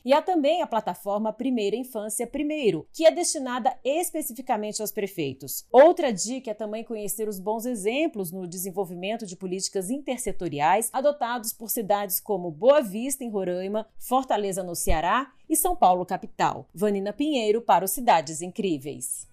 E 0.04 0.12
há 0.12 0.20
também 0.20 0.62
a 0.62 0.66
plataforma 0.66 1.32
Primeira 1.32 1.76
Infância 1.76 2.26
Primeiro, 2.26 2.86
que 2.92 3.06
é 3.06 3.10
destinada 3.10 3.78
especificamente 3.84 4.80
aos 4.80 4.90
prefeitos. 4.90 5.64
Outra 5.70 6.12
dica 6.12 6.50
é 6.50 6.54
também 6.54 6.84
conhecer 6.84 7.28
os 7.28 7.38
bons 7.38 7.64
exemplos 7.66 8.32
no 8.32 8.46
desenvolvimento 8.46 9.26
de 9.26 9.36
políticas 9.36 9.90
intersetoriais 9.90 10.90
adotados 10.92 11.52
por 11.52 11.70
cidades 11.70 12.20
como 12.20 12.50
Boa 12.50 12.80
Vista, 12.80 13.24
em 13.24 13.30
Roraima, 13.30 13.86
Fortaleza, 13.98 14.61
no 14.62 14.74
Ceará 14.74 15.32
e 15.48 15.56
São 15.56 15.76
Paulo, 15.76 16.06
capital. 16.06 16.68
Vanina 16.74 17.12
Pinheiro 17.12 17.60
para 17.60 17.84
o 17.84 17.88
Cidades 17.88 18.40
Incríveis. 18.40 19.28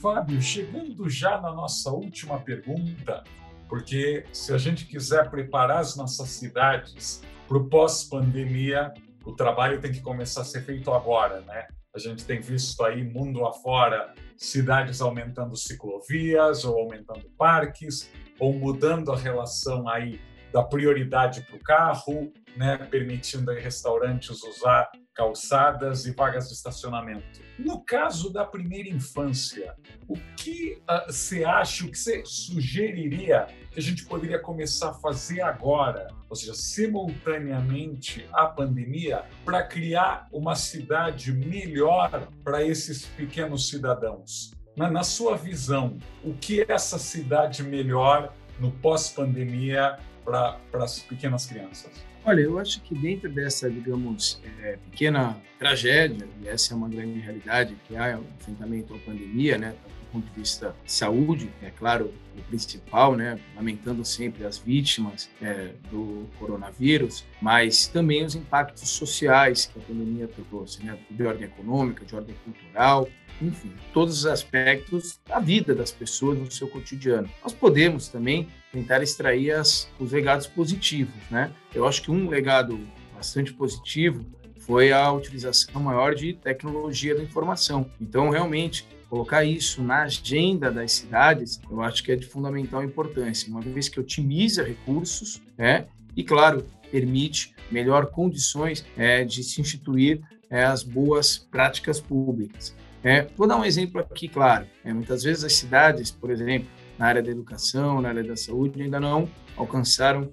Fábio, 0.00 0.42
chegando 0.42 1.08
já 1.08 1.40
na 1.40 1.52
nossa 1.52 1.90
última 1.90 2.40
pergunta, 2.40 3.22
porque 3.68 4.24
se 4.32 4.52
a 4.52 4.58
gente 4.58 4.84
quiser 4.86 5.30
preparar 5.30 5.78
as 5.78 5.96
nossas 5.96 6.28
cidades 6.30 7.22
para 7.46 7.56
o 7.56 7.68
pós-pandemia, 7.68 8.92
o 9.24 9.32
trabalho 9.32 9.80
tem 9.80 9.92
que 9.92 10.00
começar 10.00 10.40
a 10.40 10.44
ser 10.44 10.64
feito 10.64 10.90
agora, 10.90 11.40
né? 11.42 11.68
A 11.94 11.98
gente 11.98 12.24
tem 12.24 12.40
visto 12.40 12.82
aí 12.82 13.04
mundo 13.04 13.44
afora 13.44 14.14
cidades 14.34 15.02
aumentando 15.02 15.54
ciclovias 15.54 16.64
ou 16.64 16.78
aumentando 16.78 17.28
parques 17.36 18.10
ou 18.38 18.54
mudando 18.54 19.12
a 19.12 19.16
relação 19.16 19.86
aí 19.86 20.18
da 20.50 20.62
prioridade 20.62 21.42
para 21.42 21.56
o 21.56 21.60
carro, 21.60 22.32
né, 22.56 22.78
permitindo 22.90 23.52
restaurantes 23.52 24.42
usar 24.42 24.90
calçadas 25.14 26.06
e 26.06 26.12
vagas 26.12 26.48
de 26.48 26.54
estacionamento. 26.54 27.40
No 27.58 27.80
caso 27.84 28.32
da 28.32 28.44
primeira 28.44 28.88
infância, 28.88 29.74
o 30.08 30.14
que 30.36 30.82
uh, 30.88 31.12
você 31.12 31.44
acha, 31.44 31.84
o 31.84 31.90
que 31.90 31.98
você 31.98 32.22
sugeriria 32.24 33.46
que 33.70 33.78
a 33.78 33.82
gente 33.82 34.04
poderia 34.04 34.38
começar 34.38 34.90
a 34.90 34.94
fazer 34.94 35.40
agora, 35.42 36.08
ou 36.28 36.36
seja, 36.36 36.54
simultaneamente 36.54 38.26
à 38.32 38.46
pandemia, 38.46 39.24
para 39.44 39.62
criar 39.62 40.28
uma 40.32 40.54
cidade 40.54 41.32
melhor 41.32 42.28
para 42.42 42.62
esses 42.62 43.06
pequenos 43.06 43.68
cidadãos? 43.68 44.52
Na, 44.76 44.90
na 44.90 45.04
sua 45.04 45.36
visão, 45.36 45.98
o 46.24 46.32
que 46.34 46.64
essa 46.66 46.98
cidade 46.98 47.62
melhor 47.62 48.32
no 48.58 48.70
pós-pandemia 48.70 49.98
para 50.24 50.58
as 50.74 51.00
pequenas 51.00 51.44
crianças? 51.44 52.11
Olha, 52.24 52.40
eu 52.40 52.56
acho 52.56 52.80
que 52.82 52.94
dentro 52.94 53.28
dessa, 53.28 53.68
digamos, 53.68 54.40
é, 54.62 54.78
pequena 54.90 55.36
tragédia, 55.58 56.28
e 56.40 56.46
essa 56.46 56.72
é 56.72 56.76
uma 56.76 56.88
grande 56.88 57.18
realidade, 57.18 57.76
que 57.86 57.96
é 57.96 58.16
o 58.16 58.24
enfrentamento 58.38 58.94
à 58.94 58.98
pandemia, 58.98 59.58
né, 59.58 59.70
do 59.70 60.12
ponto 60.12 60.32
de 60.32 60.40
vista 60.40 60.72
de 60.84 60.92
saúde, 60.92 61.50
é 61.60 61.70
claro, 61.70 62.14
o 62.38 62.42
principal, 62.42 63.16
né, 63.16 63.40
lamentando 63.56 64.04
sempre 64.04 64.44
as 64.44 64.56
vítimas 64.56 65.28
é, 65.40 65.72
do 65.90 66.28
coronavírus, 66.38 67.24
mas 67.40 67.88
também 67.88 68.24
os 68.24 68.36
impactos 68.36 68.88
sociais 68.88 69.66
que 69.66 69.80
a 69.80 69.82
pandemia 69.82 70.28
trouxe, 70.48 70.84
né, 70.84 70.96
de 71.10 71.24
ordem 71.24 71.46
econômica, 71.46 72.04
de 72.04 72.14
ordem 72.14 72.36
cultural, 72.44 73.08
enfim, 73.40 73.72
todos 73.92 74.18
os 74.18 74.26
aspectos 74.26 75.18
da 75.26 75.40
vida 75.40 75.74
das 75.74 75.90
pessoas 75.90 76.38
no 76.38 76.48
seu 76.52 76.68
cotidiano. 76.68 77.28
Nós 77.42 77.52
podemos 77.52 78.06
também 78.06 78.46
tentar 78.72 79.02
extrair 79.02 79.52
as, 79.52 79.88
os 79.98 80.12
legados 80.12 80.46
positivos, 80.46 81.14
né? 81.30 81.52
Eu 81.74 81.86
acho 81.86 82.02
que 82.02 82.10
um 82.10 82.28
legado 82.28 82.80
bastante 83.14 83.52
positivo 83.52 84.24
foi 84.60 84.92
a 84.92 85.12
utilização 85.12 85.82
maior 85.82 86.14
de 86.14 86.32
tecnologia 86.32 87.14
da 87.14 87.22
informação. 87.22 87.90
Então, 88.00 88.30
realmente, 88.30 88.86
colocar 89.08 89.44
isso 89.44 89.82
na 89.82 90.04
agenda 90.04 90.70
das 90.70 90.92
cidades, 90.92 91.60
eu 91.70 91.82
acho 91.82 92.02
que 92.02 92.12
é 92.12 92.16
de 92.16 92.26
fundamental 92.26 92.82
importância, 92.82 93.50
uma 93.50 93.60
vez 93.60 93.88
que 93.88 94.00
otimiza 94.00 94.62
recursos, 94.64 95.42
né? 95.58 95.86
E, 96.16 96.24
claro, 96.24 96.64
permite 96.90 97.54
melhor 97.70 98.06
condições 98.06 98.84
é, 98.96 99.24
de 99.24 99.42
se 99.42 99.60
instituir 99.60 100.20
é, 100.48 100.64
as 100.64 100.82
boas 100.82 101.38
práticas 101.38 102.00
públicas. 102.00 102.74
É, 103.02 103.26
vou 103.36 103.48
dar 103.48 103.56
um 103.56 103.64
exemplo 103.64 104.00
aqui, 104.00 104.28
claro. 104.28 104.66
É, 104.84 104.92
muitas 104.92 105.24
vezes 105.24 105.42
as 105.42 105.54
cidades, 105.54 106.10
por 106.10 106.30
exemplo, 106.30 106.68
na 107.02 107.08
área 107.08 107.20
da 107.20 107.32
educação, 107.32 108.00
na 108.00 108.10
área 108.10 108.22
da 108.22 108.36
saúde, 108.36 108.80
ainda 108.80 109.00
não 109.00 109.28
alcançaram 109.56 110.30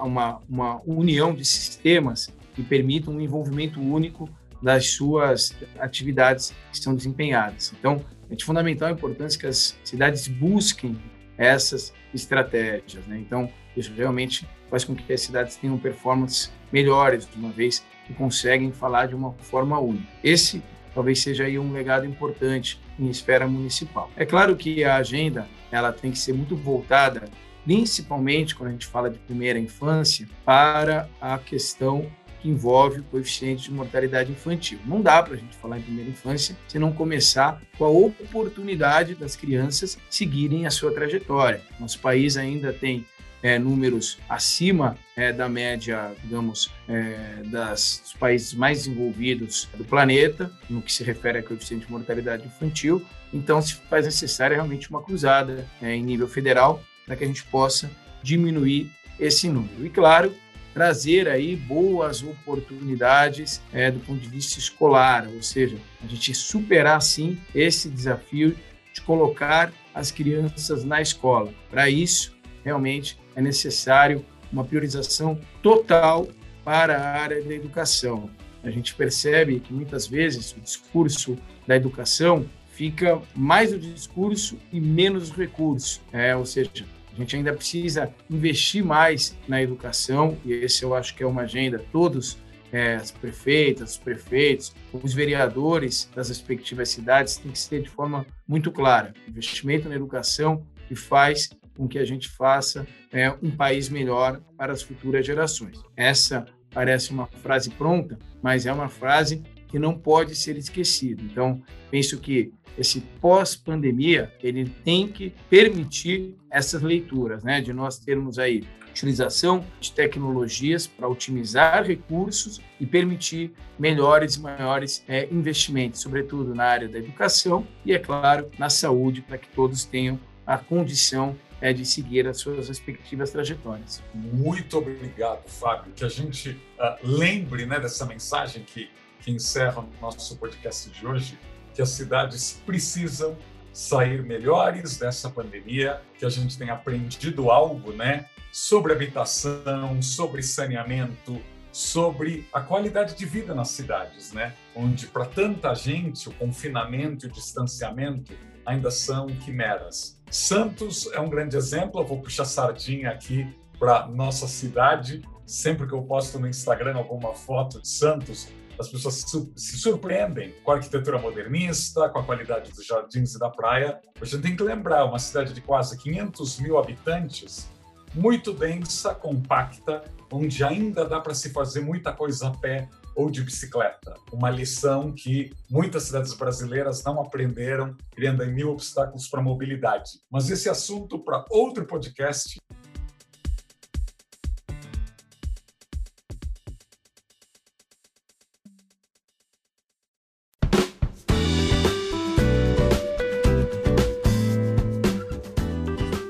uma, 0.00 0.40
uma 0.48 0.82
união 0.84 1.32
de 1.32 1.44
sistemas 1.44 2.28
que 2.52 2.64
permitam 2.64 3.14
um 3.14 3.20
envolvimento 3.20 3.80
único 3.80 4.28
das 4.60 4.90
suas 4.90 5.54
atividades 5.78 6.52
que 6.72 6.78
são 6.78 6.96
desempenhadas. 6.96 7.72
Então, 7.78 8.04
é 8.28 8.34
de 8.34 8.44
fundamental 8.44 8.90
importância 8.90 9.38
que 9.38 9.46
as 9.46 9.78
cidades 9.84 10.26
busquem 10.26 11.00
essas 11.38 11.92
estratégias. 12.12 13.06
Né? 13.06 13.18
Então, 13.20 13.48
isso 13.76 13.92
realmente 13.96 14.48
faz 14.68 14.82
com 14.82 14.96
que 14.96 15.12
as 15.12 15.20
cidades 15.20 15.54
tenham 15.54 15.78
performances 15.78 16.52
melhores, 16.72 17.28
de 17.30 17.38
uma 17.38 17.50
vez 17.50 17.84
que 18.04 18.14
conseguem 18.14 18.72
falar 18.72 19.06
de 19.06 19.14
uma 19.14 19.32
forma 19.34 19.78
única. 19.78 20.08
Esse 20.24 20.60
talvez 20.92 21.22
seja 21.22 21.44
aí 21.44 21.56
um 21.56 21.72
legado 21.72 22.04
importante 22.04 22.80
em 23.00 23.08
esfera 23.08 23.46
municipal. 23.46 24.10
É 24.16 24.26
claro 24.26 24.54
que 24.56 24.84
a 24.84 24.96
agenda 24.96 25.48
ela 25.72 25.92
tem 25.92 26.10
que 26.10 26.18
ser 26.18 26.32
muito 26.32 26.54
voltada, 26.54 27.24
principalmente 27.64 28.54
quando 28.54 28.68
a 28.68 28.72
gente 28.72 28.86
fala 28.86 29.08
de 29.08 29.18
primeira 29.18 29.58
infância, 29.58 30.28
para 30.44 31.08
a 31.20 31.38
questão 31.38 32.10
que 32.40 32.48
envolve 32.48 33.00
o 33.00 33.04
coeficiente 33.04 33.64
de 33.64 33.72
mortalidade 33.72 34.32
infantil. 34.32 34.78
Não 34.86 35.00
dá 35.00 35.22
para 35.22 35.34
a 35.34 35.36
gente 35.36 35.56
falar 35.56 35.78
em 35.78 35.82
primeira 35.82 36.10
infância 36.10 36.56
se 36.66 36.78
não 36.78 36.92
começar 36.92 37.60
com 37.76 37.84
a 37.84 37.88
oportunidade 37.88 39.14
das 39.14 39.36
crianças 39.36 39.98
seguirem 40.08 40.66
a 40.66 40.70
sua 40.70 40.92
trajetória. 40.92 41.60
Nosso 41.78 41.98
país 41.98 42.36
ainda 42.36 42.72
tem 42.72 43.04
é, 43.42 43.58
números 43.58 44.18
acima 44.28 44.96
é, 45.16 45.32
da 45.32 45.48
média, 45.48 46.12
digamos, 46.22 46.70
é, 46.88 47.42
das, 47.46 48.00
dos 48.02 48.12
países 48.14 48.54
mais 48.54 48.84
desenvolvidos 48.84 49.68
do 49.76 49.84
planeta, 49.84 50.50
no 50.68 50.82
que 50.82 50.92
se 50.92 51.02
refere 51.04 51.38
a 51.38 51.42
coeficiente 51.42 51.86
de 51.86 51.92
mortalidade 51.92 52.46
infantil. 52.46 53.04
Então, 53.32 53.60
se 53.62 53.74
faz 53.74 54.04
necessária 54.04 54.56
realmente 54.56 54.90
uma 54.90 55.02
cruzada 55.02 55.66
é, 55.80 55.94
em 55.94 56.02
nível 56.02 56.28
federal 56.28 56.82
para 57.06 57.16
que 57.16 57.24
a 57.24 57.26
gente 57.26 57.44
possa 57.44 57.90
diminuir 58.22 58.90
esse 59.18 59.48
número. 59.48 59.84
E, 59.84 59.90
claro, 59.90 60.34
trazer 60.72 61.28
aí 61.28 61.56
boas 61.56 62.22
oportunidades 62.22 63.60
é, 63.72 63.90
do 63.90 64.00
ponto 64.00 64.20
de 64.20 64.28
vista 64.28 64.58
escolar, 64.58 65.28
ou 65.28 65.42
seja, 65.42 65.76
a 66.02 66.06
gente 66.06 66.34
superar, 66.34 67.00
sim, 67.02 67.38
esse 67.54 67.88
desafio 67.88 68.56
de 68.92 69.00
colocar 69.02 69.72
as 69.94 70.10
crianças 70.10 70.84
na 70.84 71.00
escola. 71.00 71.52
Para 71.70 71.90
isso, 71.90 72.36
realmente, 72.64 73.18
é 73.34 73.40
necessário 73.40 74.24
uma 74.52 74.64
priorização 74.64 75.38
total 75.62 76.28
para 76.64 76.96
a 76.96 77.20
área 77.20 77.42
da 77.42 77.54
educação. 77.54 78.28
A 78.62 78.70
gente 78.70 78.94
percebe 78.94 79.60
que 79.60 79.72
muitas 79.72 80.06
vezes 80.06 80.52
o 80.52 80.60
discurso 80.60 81.38
da 81.66 81.76
educação 81.76 82.46
fica 82.72 83.20
mais 83.34 83.72
o 83.72 83.78
discurso 83.78 84.58
e 84.72 84.80
menos 84.80 85.30
o 85.30 85.34
recurso. 85.34 86.00
É, 86.12 86.36
ou 86.36 86.44
seja, 86.44 86.70
a 87.12 87.16
gente 87.16 87.36
ainda 87.36 87.52
precisa 87.52 88.12
investir 88.28 88.84
mais 88.84 89.36
na 89.48 89.62
educação, 89.62 90.38
e 90.44 90.52
esse 90.52 90.82
eu 90.82 90.94
acho 90.94 91.14
que 91.14 91.22
é 91.22 91.26
uma 91.26 91.42
agenda, 91.42 91.84
todos, 91.92 92.38
é, 92.72 92.94
as 92.94 93.10
prefeitas, 93.10 93.92
os 93.92 93.98
prefeitos, 93.98 94.74
os 94.92 95.12
vereadores 95.12 96.08
das 96.14 96.28
respectivas 96.28 96.88
cidades, 96.88 97.36
tem 97.36 97.50
que 97.50 97.58
ser 97.58 97.82
de 97.82 97.90
forma 97.90 98.24
muito 98.46 98.70
clara. 98.70 99.12
Investimento 99.28 99.88
na 99.88 99.96
educação 99.96 100.64
que 100.88 100.94
faz 100.94 101.50
com 101.80 101.88
que 101.88 101.98
a 101.98 102.04
gente 102.04 102.28
faça 102.28 102.86
é, 103.10 103.30
um 103.42 103.50
país 103.50 103.88
melhor 103.88 104.38
para 104.54 104.70
as 104.70 104.82
futuras 104.82 105.24
gerações. 105.24 105.82
Essa 105.96 106.44
parece 106.74 107.10
uma 107.10 107.26
frase 107.26 107.70
pronta, 107.70 108.18
mas 108.42 108.66
é 108.66 108.72
uma 108.72 108.90
frase 108.90 109.42
que 109.66 109.78
não 109.78 109.96
pode 109.96 110.34
ser 110.34 110.58
esquecida. 110.58 111.22
Então, 111.22 111.62
penso 111.90 112.18
que 112.18 112.52
esse 112.76 113.00
pós-pandemia, 113.18 114.30
ele 114.42 114.68
tem 114.84 115.08
que 115.08 115.32
permitir 115.48 116.36
essas 116.50 116.82
leituras, 116.82 117.42
né, 117.42 117.62
de 117.62 117.72
nós 117.72 117.98
termos 117.98 118.38
aí 118.38 118.62
utilização 118.90 119.64
de 119.80 119.92
tecnologias 119.92 120.86
para 120.86 121.08
otimizar 121.08 121.86
recursos 121.86 122.60
e 122.78 122.84
permitir 122.84 123.54
melhores 123.78 124.34
e 124.34 124.40
maiores 124.40 125.02
é, 125.08 125.26
investimentos, 125.32 126.00
sobretudo 126.00 126.54
na 126.54 126.64
área 126.64 126.88
da 126.88 126.98
educação 126.98 127.66
e, 127.86 127.94
é 127.94 127.98
claro, 127.98 128.50
na 128.58 128.68
saúde, 128.68 129.22
para 129.22 129.38
que 129.38 129.48
todos 129.48 129.84
tenham 129.86 130.20
a 130.46 130.58
condição 130.58 131.36
é, 131.60 131.72
de 131.72 131.84
seguir 131.84 132.26
as 132.26 132.38
suas 132.38 132.68
respectivas 132.68 133.30
trajetórias. 133.30 134.02
Muito 134.14 134.78
obrigado, 134.78 135.48
Fábio. 135.48 135.92
Que 135.94 136.04
a 136.04 136.08
gente 136.08 136.50
uh, 136.50 136.96
lembre 137.02 137.66
né, 137.66 137.78
dessa 137.78 138.06
mensagem 138.06 138.64
que, 138.64 138.90
que 139.20 139.30
encerra 139.30 139.80
o 139.80 139.88
nosso 140.00 140.36
podcast 140.36 140.90
de 140.90 141.06
hoje, 141.06 141.38
que 141.74 141.82
as 141.82 141.90
cidades 141.90 142.60
precisam 142.64 143.36
sair 143.72 144.22
melhores 144.22 144.96
dessa 144.96 145.30
pandemia, 145.30 146.00
que 146.18 146.24
a 146.24 146.28
gente 146.28 146.58
tem 146.58 146.70
aprendido 146.70 147.50
algo 147.50 147.92
né, 147.92 148.26
sobre 148.52 148.92
habitação, 148.92 150.00
sobre 150.02 150.42
saneamento, 150.42 151.40
sobre 151.72 152.48
a 152.52 152.60
qualidade 152.60 153.14
de 153.14 153.24
vida 153.24 153.54
nas 153.54 153.68
cidades, 153.68 154.32
né? 154.32 154.54
onde 154.74 155.06
para 155.06 155.24
tanta 155.24 155.72
gente 155.74 156.28
o 156.28 156.32
confinamento 156.32 157.26
e 157.26 157.28
o 157.28 157.32
distanciamento 157.32 158.32
ainda 158.66 158.90
são 158.90 159.26
quimeras. 159.28 160.19
Santos 160.30 161.10
é 161.12 161.20
um 161.20 161.28
grande 161.28 161.56
exemplo, 161.56 162.00
eu 162.00 162.06
vou 162.06 162.20
puxar 162.20 162.44
sardinha 162.44 163.10
aqui 163.10 163.52
para 163.78 164.06
nossa 164.06 164.46
cidade. 164.46 165.22
Sempre 165.44 165.88
que 165.88 165.92
eu 165.92 166.02
posto 166.02 166.38
no 166.38 166.46
Instagram 166.46 166.96
alguma 166.96 167.34
foto 167.34 167.82
de 167.82 167.88
Santos, 167.88 168.48
as 168.78 168.88
pessoas 168.88 169.24
se 169.56 169.76
surpreendem 169.76 170.54
com 170.62 170.70
a 170.70 170.76
arquitetura 170.76 171.18
modernista, 171.18 172.08
com 172.08 172.20
a 172.20 172.22
qualidade 172.22 172.70
dos 172.70 172.86
jardins 172.86 173.34
e 173.34 173.38
da 173.40 173.50
praia. 173.50 174.00
A 174.20 174.24
gente 174.24 174.42
tem 174.42 174.56
que 174.56 174.62
lembrar, 174.62 175.04
uma 175.04 175.18
cidade 175.18 175.52
de 175.52 175.60
quase 175.60 175.98
500 175.98 176.60
mil 176.60 176.78
habitantes, 176.78 177.68
muito 178.14 178.52
densa, 178.52 179.12
compacta, 179.12 180.04
onde 180.32 180.62
ainda 180.62 181.04
dá 181.04 181.20
para 181.20 181.34
se 181.34 181.50
fazer 181.50 181.80
muita 181.80 182.12
coisa 182.12 182.48
a 182.48 182.50
pé 182.52 182.88
ou 183.20 183.30
de 183.30 183.42
bicicleta. 183.42 184.14
Uma 184.32 184.48
lição 184.48 185.12
que 185.12 185.52
muitas 185.70 186.04
cidades 186.04 186.32
brasileiras 186.32 187.04
não 187.04 187.20
aprenderam, 187.20 187.94
criando 188.12 188.46
mil 188.46 188.70
obstáculos 188.70 189.28
para 189.28 189.40
a 189.40 189.42
mobilidade. 189.42 190.12
Mas 190.30 190.48
esse 190.48 190.70
assunto 190.70 191.18
para 191.18 191.44
outro 191.50 191.84
podcast. 191.84 192.58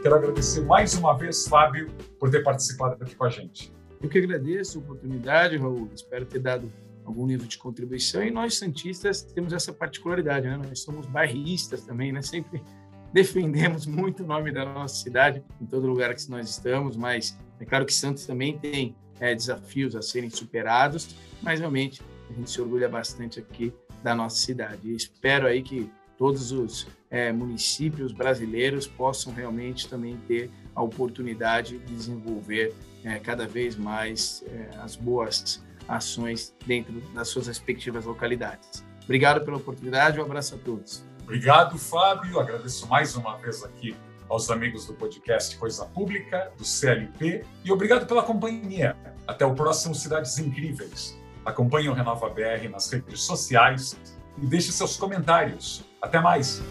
Quero 0.02 0.16
agradecer 0.16 0.62
mais 0.62 0.94
uma 0.94 1.16
vez, 1.16 1.46
Fábio, 1.46 1.88
por 2.18 2.30
ter 2.30 2.42
participado 2.42 2.96
aqui 3.00 3.14
com 3.14 3.24
a 3.24 3.30
gente. 3.30 3.79
Eu 4.02 4.08
que 4.08 4.18
agradeço 4.18 4.78
a 4.78 4.80
oportunidade, 4.80 5.58
Raul. 5.58 5.90
Espero 5.94 6.24
ter 6.24 6.38
dado 6.38 6.72
algum 7.04 7.26
nível 7.26 7.46
de 7.46 7.58
contribuição. 7.58 8.22
E 8.22 8.30
nós, 8.30 8.54
Santistas, 8.54 9.22
temos 9.22 9.52
essa 9.52 9.74
particularidade, 9.74 10.48
né? 10.48 10.56
Nós 10.56 10.80
somos 10.80 11.06
bairristas 11.06 11.82
também, 11.82 12.10
né? 12.10 12.22
Sempre 12.22 12.62
defendemos 13.12 13.84
muito 13.84 14.22
o 14.22 14.26
nome 14.26 14.52
da 14.52 14.64
nossa 14.64 14.94
cidade 14.94 15.42
em 15.60 15.66
todo 15.66 15.86
lugar 15.86 16.14
que 16.14 16.30
nós 16.30 16.48
estamos, 16.48 16.96
mas 16.96 17.38
é 17.58 17.64
claro 17.66 17.84
que 17.84 17.92
Santos 17.92 18.24
também 18.24 18.56
tem 18.58 18.96
é, 19.18 19.34
desafios 19.34 19.94
a 19.94 20.00
serem 20.00 20.30
superados, 20.30 21.14
mas 21.42 21.60
realmente 21.60 22.00
a 22.30 22.32
gente 22.32 22.50
se 22.50 22.60
orgulha 22.60 22.88
bastante 22.88 23.38
aqui 23.38 23.70
da 24.02 24.14
nossa 24.14 24.36
cidade. 24.36 24.88
E 24.88 24.94
espero 24.94 25.46
aí 25.46 25.62
que 25.62 25.90
todos 26.16 26.52
os 26.52 26.86
é, 27.10 27.32
municípios 27.32 28.12
brasileiros 28.12 28.86
possam 28.86 29.32
realmente 29.32 29.88
também 29.88 30.16
ter 30.26 30.50
a 30.74 30.82
oportunidade 30.82 31.78
de 31.78 31.94
desenvolver 31.94 32.74
é, 33.04 33.18
cada 33.18 33.46
vez 33.46 33.76
mais 33.76 34.44
é, 34.46 34.76
as 34.82 34.96
boas 34.96 35.62
ações 35.88 36.54
dentro 36.66 37.00
das 37.14 37.28
suas 37.28 37.46
respectivas 37.46 38.04
localidades. 38.04 38.84
Obrigado 39.04 39.44
pela 39.44 39.56
oportunidade, 39.56 40.20
um 40.20 40.22
abraço 40.22 40.54
a 40.54 40.58
todos. 40.58 41.04
Obrigado, 41.22 41.78
Fábio. 41.78 42.38
Agradeço 42.38 42.86
mais 42.86 43.16
uma 43.16 43.36
vez 43.36 43.64
aqui 43.64 43.96
aos 44.28 44.48
amigos 44.50 44.86
do 44.86 44.94
podcast 44.94 45.56
Coisa 45.56 45.84
Pública, 45.86 46.52
do 46.56 46.64
CLP, 46.64 47.44
e 47.64 47.72
obrigado 47.72 48.06
pela 48.06 48.22
companhia. 48.22 48.96
Até 49.26 49.44
o 49.44 49.54
próximo 49.54 49.94
Cidades 49.94 50.38
Incríveis. 50.38 51.18
Acompanhe 51.44 51.88
o 51.88 51.92
Renova 51.92 52.28
BR 52.30 52.68
nas 52.70 52.90
redes 52.90 53.22
sociais 53.22 53.96
e 54.40 54.46
deixe 54.46 54.70
seus 54.70 54.96
comentários. 54.96 55.84
Até 56.00 56.20
mais! 56.20 56.62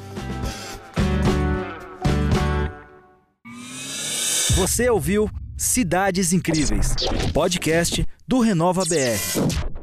Você 4.56 4.90
ouviu 4.90 5.30
Cidades 5.60 6.32
Incríveis, 6.32 6.96
podcast 7.34 8.08
do 8.26 8.40
Renova 8.40 8.86
BR. 8.86 9.79